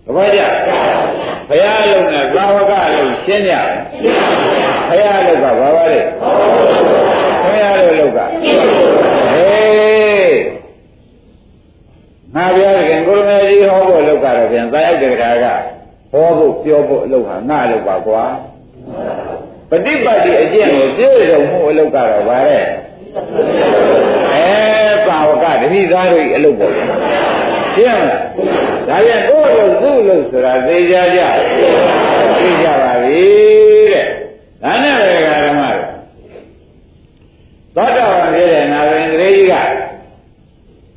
[0.04, 0.40] တပည့်ကြ
[1.48, 3.52] ဘုရားလုံးနဲ့သာဝကလုံးရှင်းကြ
[4.88, 6.00] ဘုရားလောက်ကဘာပါလဲ
[7.42, 10.38] ဘုရားလောက်ကဟေး
[12.34, 12.69] ငါပြောရင်ကိုရမေကြီးဟောဖို့
[14.74, 15.70] လောက်ကတော့ပြန်သာရောက်တဲ့တရားက
[16.12, 18.24] ဟောဖို့ပြောဖို့အလုပ်ဟာငါလောက်ပါကွာ
[19.70, 22.64] ပฏิပတ်တိအကျင့်ကိုပြည့်စုံမှုအလုပ်ကတော့ဗါတဲ့
[24.34, 24.50] အဲ
[25.06, 26.72] ပါဝကတတိသားတို့ဤအလုပ်ပေါ့
[27.74, 28.20] ရှင်းမလား
[28.88, 31.20] ဒါပြန်ကိုယ်လို့သူ့လို့ဆိုတာသိကြကြ
[32.38, 33.24] သိကြပါပြီ
[33.92, 34.06] တဲ့
[34.62, 35.10] ဒါနဲ့ပဲ
[35.46, 35.90] ဓမ္မတို့
[37.76, 39.54] သောတာပန်ဖြစ်တဲ့နာရင်ကလေးကြီးက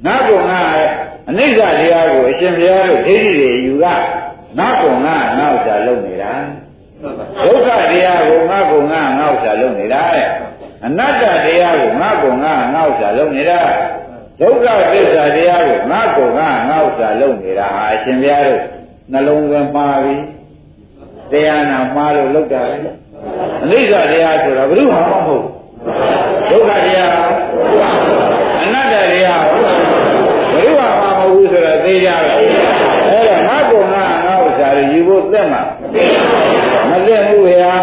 [0.06, 0.62] ငါ့ကိုငါ
[1.30, 3.23] အနိစ္စတရားကိုအရှင်ဘုရားတို့ဒိဋ္ဌိ
[3.84, 4.22] တွေယူ
[4.58, 6.34] ကငါ့ကိုငါငါ့ဥစ္စာလုပ်နေတာ
[7.44, 10.28] ဒုက္ခတရားကိုငါ့ကိုငါငါ့ဥစ္စာလုပ်နေတာတဲ့
[10.86, 13.60] အနတ္တတရားကိုငါ့ကိုငါငါ့ဥစ္စာလုပ်နေတာ
[14.42, 18.62] ဒုက္ခသစ္စာတရားကိုငါ့ကိုငါငါ့ဥစ္စာလုပ်နေတာဟာအရှင်ဘုရားတို့
[19.12, 20.16] နှလုံးသွင်းမှားပြီ
[21.32, 22.78] တရားနာမှားလို့လုပ်တာပဲ
[23.64, 25.44] အနိစ္စတရားဆိုတာဘုရားမဟုတ်
[26.50, 27.16] ဒုက္ခတရား
[28.64, 32.20] အနတ္တတရားဘုရားမဟုတ်ဘူးဆိုတော့သိကြတယ်
[33.10, 35.62] အဲ့ဒါငါကုငါငါဥစ္စာတွေယူ ဖို့သက်မှာ
[36.90, 37.74] မသက်ဘူးဗျာ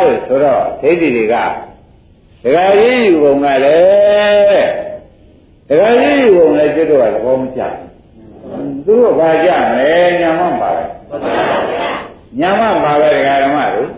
[0.00, 1.34] လို့ဆိုတော့ဒိဋ္ဌိတွေက
[2.42, 4.68] ဒကာကြီးယူပုံကလည်း
[5.68, 7.62] ဒကာကြီးယူပုံလည်းကျွတ်တော့သဘောမကျ
[8.86, 10.84] သူတို့ဘာကြမလဲညာမပါပဲ
[12.40, 13.88] ညာမပါပဲဒကာဓမ္မတို့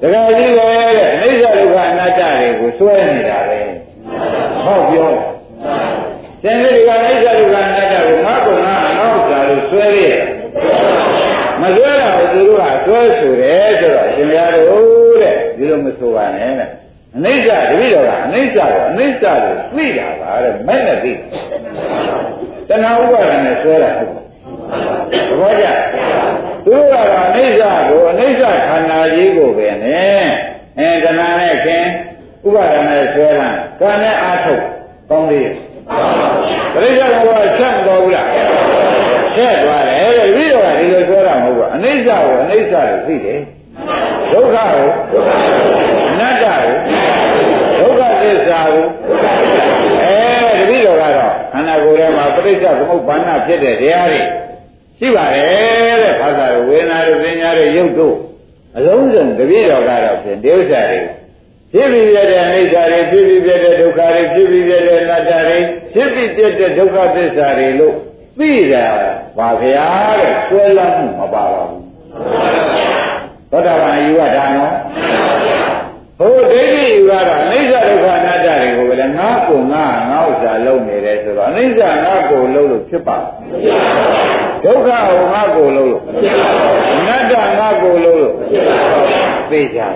[0.00, 0.66] ဒကာကြီးပဲ
[0.98, 3.60] တဲ့အနိစ္စဒုက္ခအနတ္တတွေကိုစွဲနေတာပဲ
[4.64, 5.36] ဟောပြောတယ်
[6.42, 10.15] သင်္ကေတကအနိစ္စဒုက္ခအနတ္တကိုငါ့ကိုငါငါ့ဥစ္စာလို့စွဲရမစွဲရ
[13.18, 16.70] ဆိုတယ်ဆိုတော့ရှင်များတို့တဲ့ဒီလိုမဆိုပါနဲ့တဲ့
[17.16, 19.36] အနိစ္စတပည့်တော်ကအနိစ္စကိုအနိစ္စကို
[19.76, 21.12] သိတာပါတဲ့မဲ့နဲ့သိ
[22.68, 24.22] တဏှာဥပါဒနဲ့ဆွဲတာဟုတ်ပါ
[25.28, 25.66] သဘောကျ
[26.64, 30.22] သူတို့ကတော့အနိစ္စကိုအနိစ္စခန္ဓာကြီးကိုပဲနဲ့
[30.78, 31.84] အဲတဏှာနဲ့ခင်
[32.46, 33.48] ဥပါဒနဲ့ဆွဲတာ
[33.80, 34.64] ကံနဲ့အာထုတ်
[35.10, 35.54] ကောင်းသေးရဲ့
[36.74, 38.28] ပရိစ္ဆေဘောချက်မတော်ဘူးလား
[39.36, 41.15] ချက်သွားတယ်တဲ့ပြီးတော့ဒီလိုပြောတာမဟုတ်ဘူး
[41.76, 43.40] အနိစ္စကိုအနိစ္စကိုသိတယ်
[44.32, 44.88] ဒုက္ခကို
[46.10, 46.68] အနတ္တကို
[47.80, 48.84] ဒုက္ခသစ္စာကို
[50.02, 54.22] အဲတတိတော်ကတော့ခန္ဓာကိုယ်ထဲမှာပရိစ္ဆေသမုပ္ပါဏဖြစ်တဲ့တရားတွေ
[54.98, 58.16] ရှိပါတယ်တဲ့ဘာသာဝေဒနာတွေပညာတွေရုပ်တို့
[58.76, 61.00] အလုံးစုံတတိတော်ကတော့ဖြင့်ဒီဥစ္စာတွေ
[61.72, 65.58] ဖြစ်ပြီးပြတဲ့အနိစ္စတွေဖြစ်ပြီးပြတဲ့ဒုက္ခတွေဖြစ်ပြီးပြတဲ့အနတ္တတွေ
[65.92, 67.96] ဖြစ်ပြီးပြတဲ့ဒုက္ခသစ္စာတွေလို့
[68.38, 68.86] သိတာ
[69.38, 69.86] ပါဗျာ
[70.20, 71.82] တဲ့ဆွဲလမ်းမှုမပါပါဘူး
[73.50, 74.74] သောတာပန်ယူရတာနော်
[76.18, 83.18] ဘုဒ္ဓိဋ္ဌိယူရတာအနိစ္စဒုက္ခအနတ္တတွေကိုလည်းငါ့ကိုငါငါဥစ္စာလုံးနေတယ်ဆိုတော့အနိစ္စငါ့ကိုလုံးလို့ဖြစ်ပါ
[84.64, 86.02] ဒုက္ခကိုငါ့ကိုလုံးလို့
[86.98, 88.34] အနတ္တငါ့ကိုလုံးလို့
[89.50, 89.90] သိကြတယ်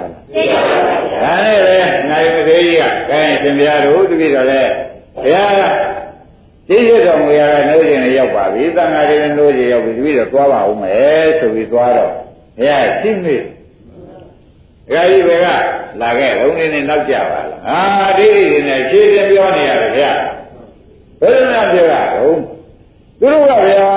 [1.23, 1.79] ဒါနဲ့ပဲ
[2.11, 4.63] နိုင်မသေးကြီးကအဲရှင်ဘုရားတို့တပည့်တော်လဲ
[5.23, 5.53] ဘုရား
[6.71, 12.13] သိရတော်မူရတဲ့နှိုးခြင်းလည်းရောက်ပါပြီသံဃာတွေလည်းနှိုးခြင်းရောက်ပြီတပည့်တော်သွားပါဦးမယ်ဆိုပြီးသွားတော့
[12.59, 13.43] ဘုရားရှိမိဒ
[14.93, 15.47] ကာကြီးဘယ်က
[16.01, 20.13] လာခဲ့ဘုံနေနဲ့နောက်ကြပါလားအာဒီဒီနဲ့ရှင်းရှင်းပြောနေရတယ်ဗျာ
[21.21, 22.39] ဘယ်လိုများပြောရအောင်
[23.21, 23.89] သူတို့ကဗျာ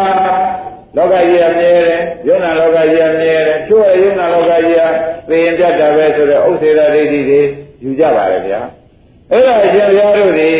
[0.95, 4.81] လောကကြီးအမြဲတယ်ယုံနာလောကကြီးအမြဲတယ်ချို့ရယုံနာလောကကြီးက
[5.29, 7.41] သိရင်ပြတ်တာပဲဆိုတော့ဥစ္စေရာဒိဋ္ဌိတွေ
[7.83, 8.59] ယူကြပါလေဗျာ
[9.31, 10.51] အဲ့ဒါအရှင်ဘုရားတို့ဒီ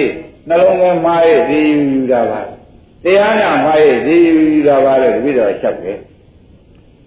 [0.48, 2.42] နှလုံးသွင်းမှားရဲ့ဒီယူတာပါ
[3.04, 5.92] တရားနာမှားရဲ့ဒီယူတာပါလို့တပည့်တော်ချက်ပဲ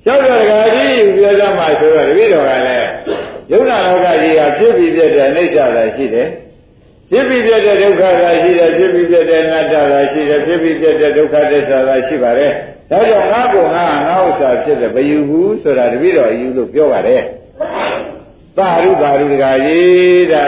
[0.04, 2.88] ချက်တော့ဒကာကြီးယူပြောကြမှာဆိုတော့တပည့်တော်ကလည်း
[3.50, 6.28] ယုံနာလောကကြီးကဖြစ်ပြီးပြတဲ့အိဋ္ဌာလည်းရှိတယ်
[7.10, 12.52] ဖြစ်ပြီးပြတဲ့ဒုက္ခသာရှိတယ်ဖြစ်ပြီးပြတဲ့အနတ္တသာရှိတယ်ဖြစ်ပြီးပြတဲ့ဒုက္ခသစ္စာသာရှိပါတယ်
[12.90, 17.22] ဒါကြောင့်ငါ့ကိုငါငါဥစ္စာဖြစ်တယ်မယူဘူးဆိုတာတပည့်တော်ယူလို့ပြောပါတယ်
[18.58, 20.42] သာရုသာရုတကကြီးဒါ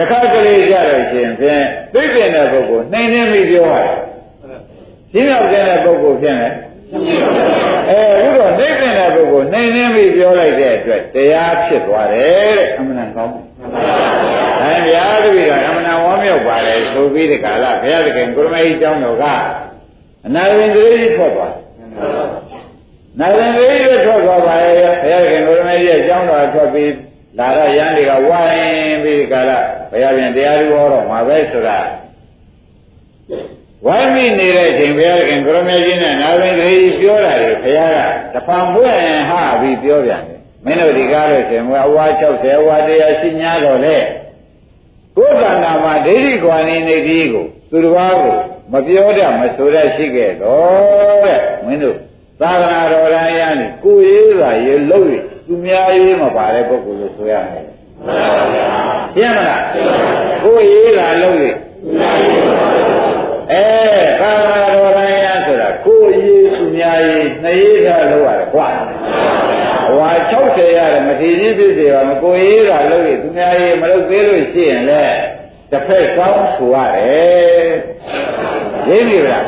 [0.00, 3.88] တခါကလေးကြတော့ရှင်ဖြင့်သိပင်တဲ့ပုဂ္ဂိုလ်နှိမ်နှင်းပြီးပြောရတယ်
[5.12, 6.56] ရှင်းရောက်တဲ့ပုဂ္ဂိုလ်ဖြင့်လည်း
[7.88, 13.46] အဲအခုတော့သိပင်တဲ့ပုဂ္ဂိုလ်နှိမ်နှင်းပြီးပြောလိုက်တဲ့အတွက်တရားဖြစ်သွားတယ်တဲ့အမှန်ကောင်းတယ်
[14.60, 19.24] အဲဘုရားသခင်ကအမှန်ဝမ်းမြောက်ပါလေဆိုပြီးဒီကလာဘုရားသခင်ကိုရမကြီးကျောင်းတော်က
[20.26, 21.54] အနာရင်ကလေးကြီးထွက်သွား
[23.18, 26.90] နာရင်ကလေးကြီးထွက်သွားပါရဲ့ဘုရားသခင်ကိုရမကြီးရဲ့ကျောင်းတော်ထွက်ပြီး
[27.38, 31.78] လာတော့ရန်တွေကဝိုင်းပြီးကြလားဘုရားပြန်တရားဓုဟောတော့မှာပဲဆိုတာ
[33.86, 37.98] ဝိုင်းမိနေတဲ့အချိန်ဘုရားခင်ကိုရမေကြီးနဲ့နာဝင်ကလေးပြောတာလေဘုရားက
[38.34, 39.00] တဖန်ပွင့်
[39.30, 43.96] ဟပြီးပြောပြန်တယ်မင်းတို့ဒီကားလို့ရှင်ဘုရားအဝါ60အဝါတရားရှိ냐တော့လေ
[45.16, 48.36] ကိုယ်တဏ္ဍာမှာဒိဋ္ဌိကွာနေနေဒီကိုသူတစ်ပါးကို
[48.72, 51.96] မပြောတတ်မဆိုတတ်ရှိခဲ့တော့တဲ့မင်းတို့
[52.40, 55.16] သာသနာတော်ရန်ရနေကိုရေးပါရေလို့ရ
[55.52, 58.66] သူများရေးမပါတဲ့ပုဂ္ဂိုလ်လို့ဆိုရမယ်မှန်ပါဗျာ
[59.14, 59.64] ရှင်းမလား
[60.44, 61.46] ကိုရေးတာလို့ရ
[63.52, 63.66] အဲ
[64.20, 68.68] သာသနာတော်ရန်ရဆိုတာကိုရေးသူများရေးနှစ်ရေးတာလို့ရတယ်ကွာ
[69.94, 75.18] ဟွာ60ရတယ်မထီချင်းဖြစ်စေပါမကိုရေးတာလို့ရသူများရေးမလုပ်သေးလို့ရှိရင်လည်း
[75.70, 77.70] တစ်ဖက်ကောင်းဆိုရတယ်
[78.87, 79.43] ရင်းပြီလား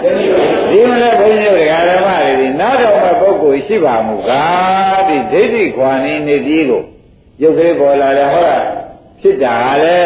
[0.71, 6.83] ဒီမလဲဘုန်းကြီးတို့ဓမ္မတွေဒီနားတော်မဲ့ပုဂ္ဂိုလ်ရှိပါမူကားဒီဒိဋ္ဌိခွာနေနေပြီးကို
[7.41, 8.63] ရုပ်သေးပေါ်လာတယ်ဟုတ်လား
[9.21, 10.01] ဖြစ်တာလေ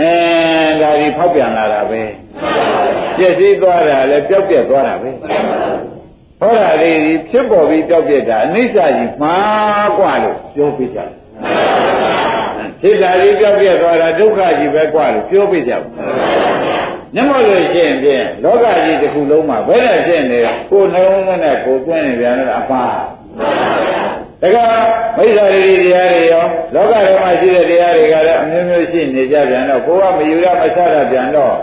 [0.00, 0.12] အဲ
[0.80, 2.02] ဒါဒီဖောက်ပြန်လာတာပဲ
[3.16, 5.10] ပြည့်စည်သွားတာလည်းပျောက်ပြက်သွားတာပဲ
[6.40, 6.98] ဟောတာလေး
[7.30, 11.10] ဖြစ်ပေါ်ပြီးပျောက်ပြက်တာအနိစ္စကြီးမှားกว่าလို့ပြောပြကြတယ်
[12.80, 15.72] ဖြစ်တာကြီးပျောက်ပြက်သွားတာဒုက္ခကြီးပဲกว่าလို့ပြောပြကြ
[17.01, 22.83] တ ယ်ညမလို့ရှိရင်ဖြင့်လောကကြီးတစ်ခုလုံးမှာဘယ်နဲ့ဖြစ်နေတာကိုယ်နှလုံးသွင်းနဲ့ကိုယ်သွင်းနေပြန်တော့အပါ
[24.41, 24.57] တက
[25.17, 31.55] မိစ္ဆာရိတရားတွေရောလောကထဲမှာရှိတဲ့တရားတွေကလည်းအမျိုးမျိုးရှိနေကြပြန်တော့ကိုယ်ကမယူရမဆရပြန်တော့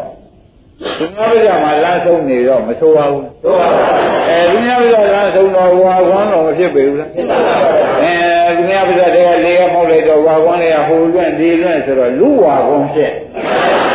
[0.98, 3.84] သူများပြမှာလမ်းဆုံးနေတော့မဆိုးပါဘူးဆိုပါဘူး
[4.28, 7.56] အဲသူများပြလမ်းဆုံးတော့ဝါကွမ်းတော့မဖြစ်ပေဘူးလားဖြစ်ပါဘူး
[8.02, 13.89] အဲသူများပြတဲ့လေကမောက်လိုက်တော့ဝါကွမ်းလေးကဟိုလွင့်ဒီလွင့်ဆိုတော့လူဝါကွမ်းဖြစ်မဆိုးပါဘူး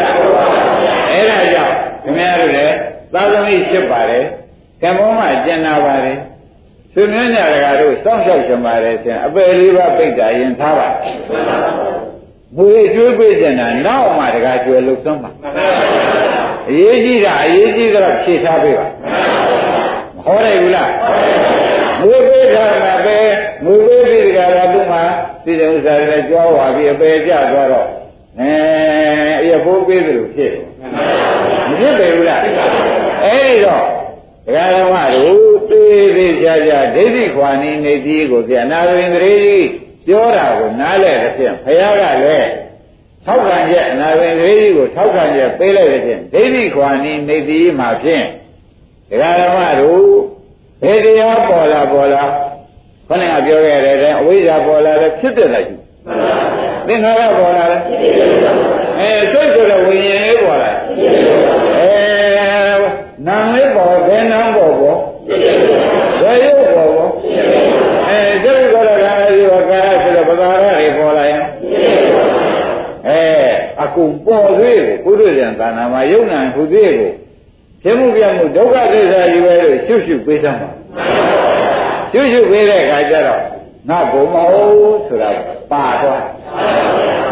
[0.00, 0.12] လား
[1.12, 2.74] အဲ့ဒါကြောင့်ခင်ဗျားတို့လည်း
[3.14, 4.24] သာသမီဖြစ်ပါတယ်
[4.82, 6.18] ကံပေါ်မှာကျင်နာပါတယ်
[6.94, 10.88] သူမျိုးညာတကာတို့စောင့်ရှောက်ကြပါတယ်ဆင်အပယ်လေးပါပိတ်တာရင်ထားပါ
[12.56, 15.30] ဘုရားကျွေးပေးကြတာနောက်မှတကာကျွယ်လို့သုံးပါ
[16.68, 18.86] အရေးကြီးတာအရေးကြီးတော့ဖြေထားပေးပါ
[20.16, 20.90] မဟောရဘူးလား
[22.00, 23.18] မငွေပေးထားတာပဲ
[23.64, 24.98] ငွေပေးပြီးကြတာသူမှ
[25.44, 27.88] သိတဲ့ဥစ္စာတွေကြွားဝါပြီးအပေကျသွားတော့
[28.40, 28.52] အဲ
[29.42, 30.52] အရဖိုးပေးတယ်လို့ဖြစ်
[31.68, 32.40] မဖြစ်ပေဘူးလား
[33.24, 33.84] အဲဒီတော့
[34.46, 39.68] ဒကာဓမ္မတို့သေးသေးချာချာဒိဋ္ဌိခွာနေနေကြီးကိုပြနာရင်းတရေကြီး
[40.06, 42.50] ပြောတာကိုနားလဲတဲ့ဖြင့်ဘုရားကလည်း
[43.24, 48.24] ထောက်ခံချက်အနာဝင်ကလေးကြီးကိုထောက်ခံချက်ပေးလိုက်တဲ့ဖြင့်ဒိဋ္ဌိခွာနေနေသည်မှာဖြင့်
[49.10, 50.04] ဒကာဓမ္မတို့
[50.82, 52.24] ဘယ်တရားပေါ်လာပေါ်လာ
[53.08, 55.76] ခဏကပြောခဲ့တဲ့အဝိဇ္ဇာပေါ်လာတယ်ဖြစ်တဲ့လိုက်ရှိ
[56.88, 57.80] သင်္ခါရပေါ်လာတယ်
[58.98, 60.70] အဲစိတ်ဆိုတဲ့ဝိညာဉ်လေးပေါ်လာ
[61.78, 62.12] အဲ
[63.26, 64.98] နာမ်လေးပေါ်ဘယ်နာမ်ပေါ်ပေါ်
[66.22, 67.10] ဘယ်ရုပ်ပေါ်ပေါ်
[68.08, 71.44] အဲစိတ်ဆိုတဲ့ခန္ဓာကြီးပေါ်ကာယဆိုတဲ့ပဒါရတွေပေါ်လာရင်
[73.08, 73.20] အဲ
[73.82, 77.10] အကုန်ပေါ်သေးကိုပုရိသံသာနာမှာယုံနာခုသေးကို
[77.82, 80.68] ဖြစ်မှုပြမှုဒုက္ခသစ္စာကြီးပဲလို့ရှုရှုပေးသမှာ
[82.12, 83.42] ရှုရှုပေးတဲ့အခါကျတော့
[83.88, 85.30] ငါဘုံမဟုတ်ဆိုတာ
[85.72, 86.22] ပါသွား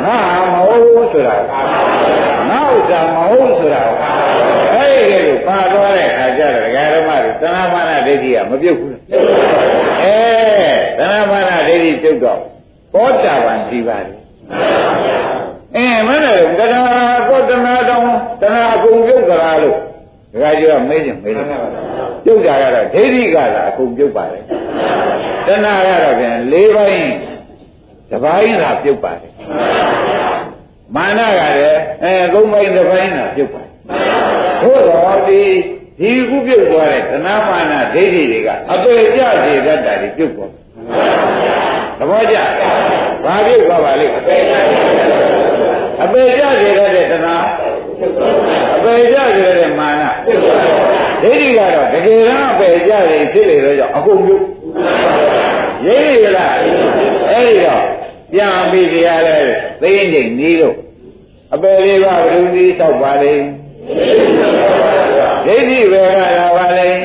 [0.04, 0.18] ငါ
[0.52, 1.36] မဟုတ်ဆိုတာ
[2.50, 3.82] ငါဥစ္စာမဟုတ်ဆိုတာ
[4.74, 8.94] အဲ့ဒီလိုပါသွားတဲ့အခါကျတော့ဒကာဓမ္မတွေသနာမာနဒိဋ္ဌိကမပြုတ်ဘူး
[10.02, 10.16] အဲ
[10.98, 12.40] သနာမာနဒိဋ္ဌိပြုတ်တော့
[12.94, 14.16] ပောတာပန်ရှိပါတယ်
[15.76, 16.82] အင်းမနဲ့တဏှာ
[17.28, 18.06] ကောတဏှာတောင်း
[18.40, 19.76] တဏှာအကုန်ပြုတ်ကြလားလို့
[20.32, 21.46] ဒကာကြီးကမေးချင်မေးတယ်
[22.24, 24.42] ပြုတ်ကြရတော့ဒိဋ္ဌိကသာအကုန်ပြုတ်ပါတယ်
[25.46, 27.10] တဏှာကတော့ပြန်၄ပိုင်း
[28.10, 29.32] တပိုင်းသာပြုတ်ပါတယ်
[30.96, 33.70] မာနကလည်းအဲသုံးပိုင်းတစ်ပိုင်းသာပြုတ်ပါတယ်
[34.62, 35.42] ဘုရားဒီ
[36.00, 40.52] ဒီခုပြုတ်သွားတဲ့သနာမာနဒိဋ္ဌိတွေကအပေကြစေတတ်တာတွေပြုတ်သွား
[41.98, 42.36] သဘောကျ
[43.24, 44.52] ဘာပြုတ်သွားပါလိမ့်အပေကြ
[46.02, 47.34] အပေကြစေတတ်တဲ့သနာ
[48.76, 50.02] အပေကြစေတဲ့မာန
[51.22, 54.44] ဒိဋ္ဌိကတော့တကယ်တော့အပေကြစေဖြစ်လေတော့ကြောင့်အကုန်ပြုတ်
[55.86, 56.54] ရိပ်ရလား
[57.30, 57.99] အဲ့ဒီတော့
[58.32, 59.36] ပြန်ပြီးတရားလဲ
[59.80, 60.76] သိရင်ချိန်နီးလို့
[61.54, 63.46] အပေလေးပါဘယ်သူဒီလျှောက်ပါလိမ့်
[65.46, 67.00] ဒိဋ္ဌိပဲကလာပါလိမ့်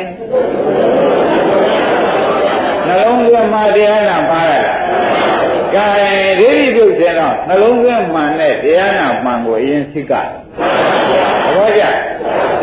[2.88, 4.73] နှလုံးသွင်းမှတရားနာပါရတာ
[5.76, 5.88] ကဲ
[6.39, 10.28] ဒိဋ္ဌိပြုတ်ခြင်းတော့နှလုံးသွင်းမှန်တဲ့တရားနာမှန်ကိုအရင်သိကသ
[11.55, 11.84] ဘောကျ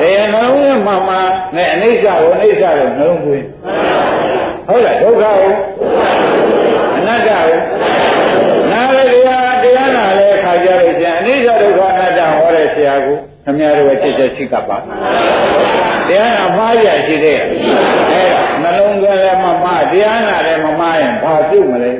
[0.00, 1.16] တရားနှလုံးသွင်းမှန်မှ
[1.56, 3.46] နဲ့အနိစ္စကိုအနိစ္စကိုနှလုံးသွင်း
[4.68, 5.52] ဟုတ်လားဒုက္ခကို
[6.96, 7.46] အနတ္တကို
[8.70, 14.76] နာရတရားတရားနာလဲခါကြလို့ချင်းအ နိစ္စဒုက္ခအနတ္တဟောတဲ့ဆရာကိုခမည်းတော်ချက်ချက်ရှိကပ်ပါ
[16.08, 21.92] တရားနာမှားရရှိတဲ့အဲဒါနှလုံးသွင်းလည်းမမှားတရားနာလည်းမမှားရင်ဘာပြုတ်မလဲ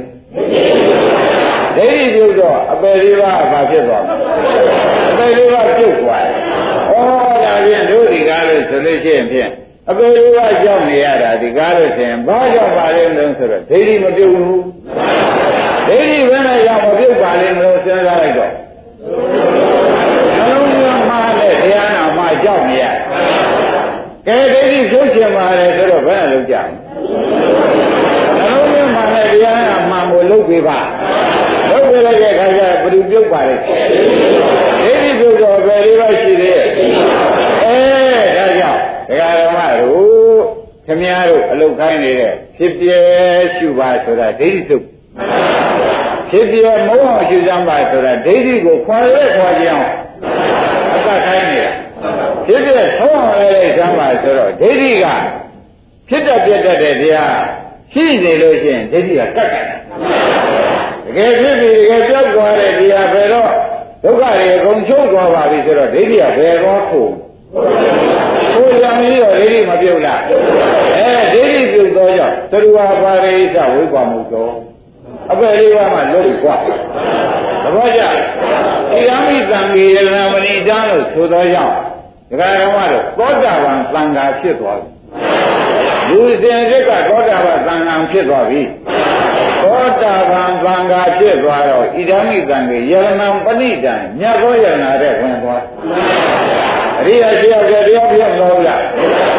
[1.76, 4.16] ဒိဋ္ဌိပြုတ်တော့အပယ်လေးပါးဘာဖြစ်သွားမလဲ
[5.10, 6.34] အပယ်လေးပါးပြုတ်သွားတယ်
[6.90, 6.94] ဩ
[7.44, 9.50] ဒါဖြင့်တို့ဒီကားလို့ဆိုလို့ရှိရင်ဖြင့်
[9.90, 14.62] အပယ်လေးပါးကြောက်နေရတာဒီကားလို့ဆိုရင်ဘာကြောင့်ပါလဲလို့ဆိုတော့ဒိဋ္ဌိမပြုတ်ဘူး
[15.88, 18.52] ဒိဋ္ဌိဘယ်နဲ့ရောက်မပြုတ်ပါလဲလို့စဉ်းစားလိုက်တော့
[20.36, 22.84] နှလုံးသွင်းမှားတဲ့တရားနာမှာ ကြောက်နေရ
[24.26, 26.68] ကဲဒိဋ္ဌိဖြုတ်ချင်ပါလေဆိုတော့ဘယ်နဲ့လုပ်ကြမ
[28.40, 30.78] လဲနှလုံးသွင်းမှားတဲ့တရားနာမှန်ကိုလုပ်ပေးပါ
[31.70, 33.72] လုပ်ပေးလိုက်တဲ့အခါကျဘယ်သူပြုတ်ပါလဲဒိ
[34.93, 36.66] ဋ္ဌိပြုတ်တော့ဘယ်လေးပါရှိသေးရဲ့
[37.62, 37.76] အဲ
[38.36, 40.43] ဒါကြောင့်ဒကာဓမ္မတို့
[40.86, 42.99] ခမည်းတော်အလုတ်ခိုင်းနေတဲ့ဖြစ်ပြဲ
[43.57, 44.84] ရှုပါဆိုတာဒိဋ္ဌိသုတ်
[46.30, 49.86] ဖြစ်ပြဲမုန်းအောင်ရှုစမ်းပါဆိုတာဒိဋ္ဌိကိုခွာရဲခွာကြအောင်
[50.95, 51.47] အကခိုင်း
[52.49, 55.07] နေတာဖြစ်ပြဲဆုံးအောင်လဲလိုက်စမ်းပါဆိုတော့ဒိဋ္ဌိက
[56.09, 57.36] ဖြစ်တတ်ပြတ်တတ်တဲ့တရား
[57.93, 59.66] ရှိနေလို့ရှိရင်ဒိဋ္ဌိကကတ်တယ်
[61.05, 63.51] တကယ်ဖြစ်ပြီးတကယ်ပြောက်သွားတဲ့တရားဘယ်တော့
[64.05, 67.03] ဒုက္ခတွေအကုန်ချုပ်သွားပါပြီဆိုတော့ဒိဋ္ဌိကဘယ်တော့ခု
[68.55, 74.49] ကိုယ်ကြောင့်ပြီးတော့ဒိဋ္ဌိမပြုတ်လားအဲဒိဋ္ဌိပြုတ်သောကြောင့်သရဝပါရိသဝိပါမှုသော
[75.30, 76.57] အပယ်လေးပါးမှလွတ်ကွာ
[77.64, 81.74] သဘောကျဣရမိသံဃေရဏမဏိတန်းလို့ဆိုသောကြောင့်
[82.33, 84.91] ဒကာတော်မတို့သောတာပန်သံဃာဖြစ်သွားပြီ
[86.09, 88.62] လူစင်စစ်ကသောတာပန်သံဃာဖြစ်သွားပြီ
[89.62, 95.62] သောတာပန်သံဃာဖြစ်သွားတော့ဣဒာမိသံဃေယရဏံပဏိတံမြတ်သောယရဏတဲ့ဝင်သွား
[97.01, 98.80] အရိယာရှိရောက်တဲ့တရားပြတ်လို့လား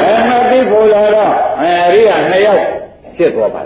[0.04, 2.64] အဲမသိဖို့လာတော့အဲအရိယာနှစ်ယောက်
[3.18, 3.66] ဖြစ်သွားပါဒ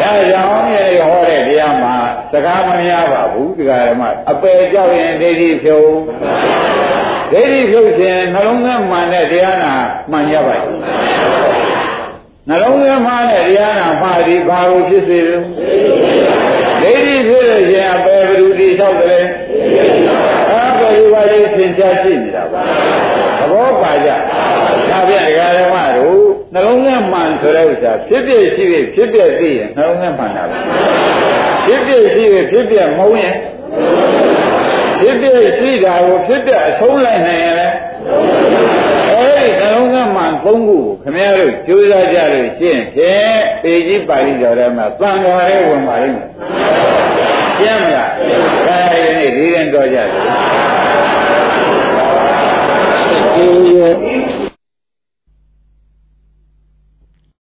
[0.00, 1.94] ကြောင့်မြေဟောတဲ့တရားမှာ
[2.32, 5.82] စကားမများပါဘူးဒီကရမအပယ်ကြောက်ရင်ဒိဋ္ဌိဖြုံ
[7.32, 9.72] ဒိဋ္ဌိဖြုတ်ခြင်းနှလုံးသွင်းမှန်တဲ့တရားနာ
[10.10, 10.60] မှန်ရပါ့
[12.48, 15.36] နှလုံးသွင်းမှန်တဲ့တရားနာမှာဒီဘာလို့ဖြစ်စေလဲ
[16.82, 19.24] ဒိဋ္ဌိဖြစ်လို့ရှင်အပယ်ဘယ်သူတိလျှောက်တယ်
[20.50, 22.62] အပယ်ဒီပါလေးသင်ကြားရှိနေတာပါ
[23.38, 24.10] သဘောပါကြ
[24.90, 25.81] ဒါပြန်ဒကာရမတို့
[26.54, 30.56] နှလုံးသားမှန်ဆိုတဲ့ဥစ္စာဖြစ်ဖြစ်ရှိဖြစ်ဖြစ်ပြသိရင်နှလုံးသားမှန်တာပဲ
[31.66, 33.34] ဖြစ်ဖြစ်ရှိဖြစ်ဖြစ်ပြမဟုတ်ရင်
[35.00, 35.26] ဖြစ်ပြ
[35.58, 37.76] ရှိတာကိုဖြစ်ပြအဆုံးလိုက်နိုင်ရင်လည်း
[39.10, 46.26] အဲဒီနှလုံးသားမှန်သုံးခုကိုခင်ဗျားတို့ကြိုးစားကြလို့ရှင်းဖြင့်ပေကြီးပါဠိတော်ထဲမှာသံဃာရဲဝင်ပါလိမ့်မယ်
[47.58, 48.10] ရှင်းမလား
[48.66, 50.08] ဒါရီနေ့ဒီရင်တော်ကြတယ်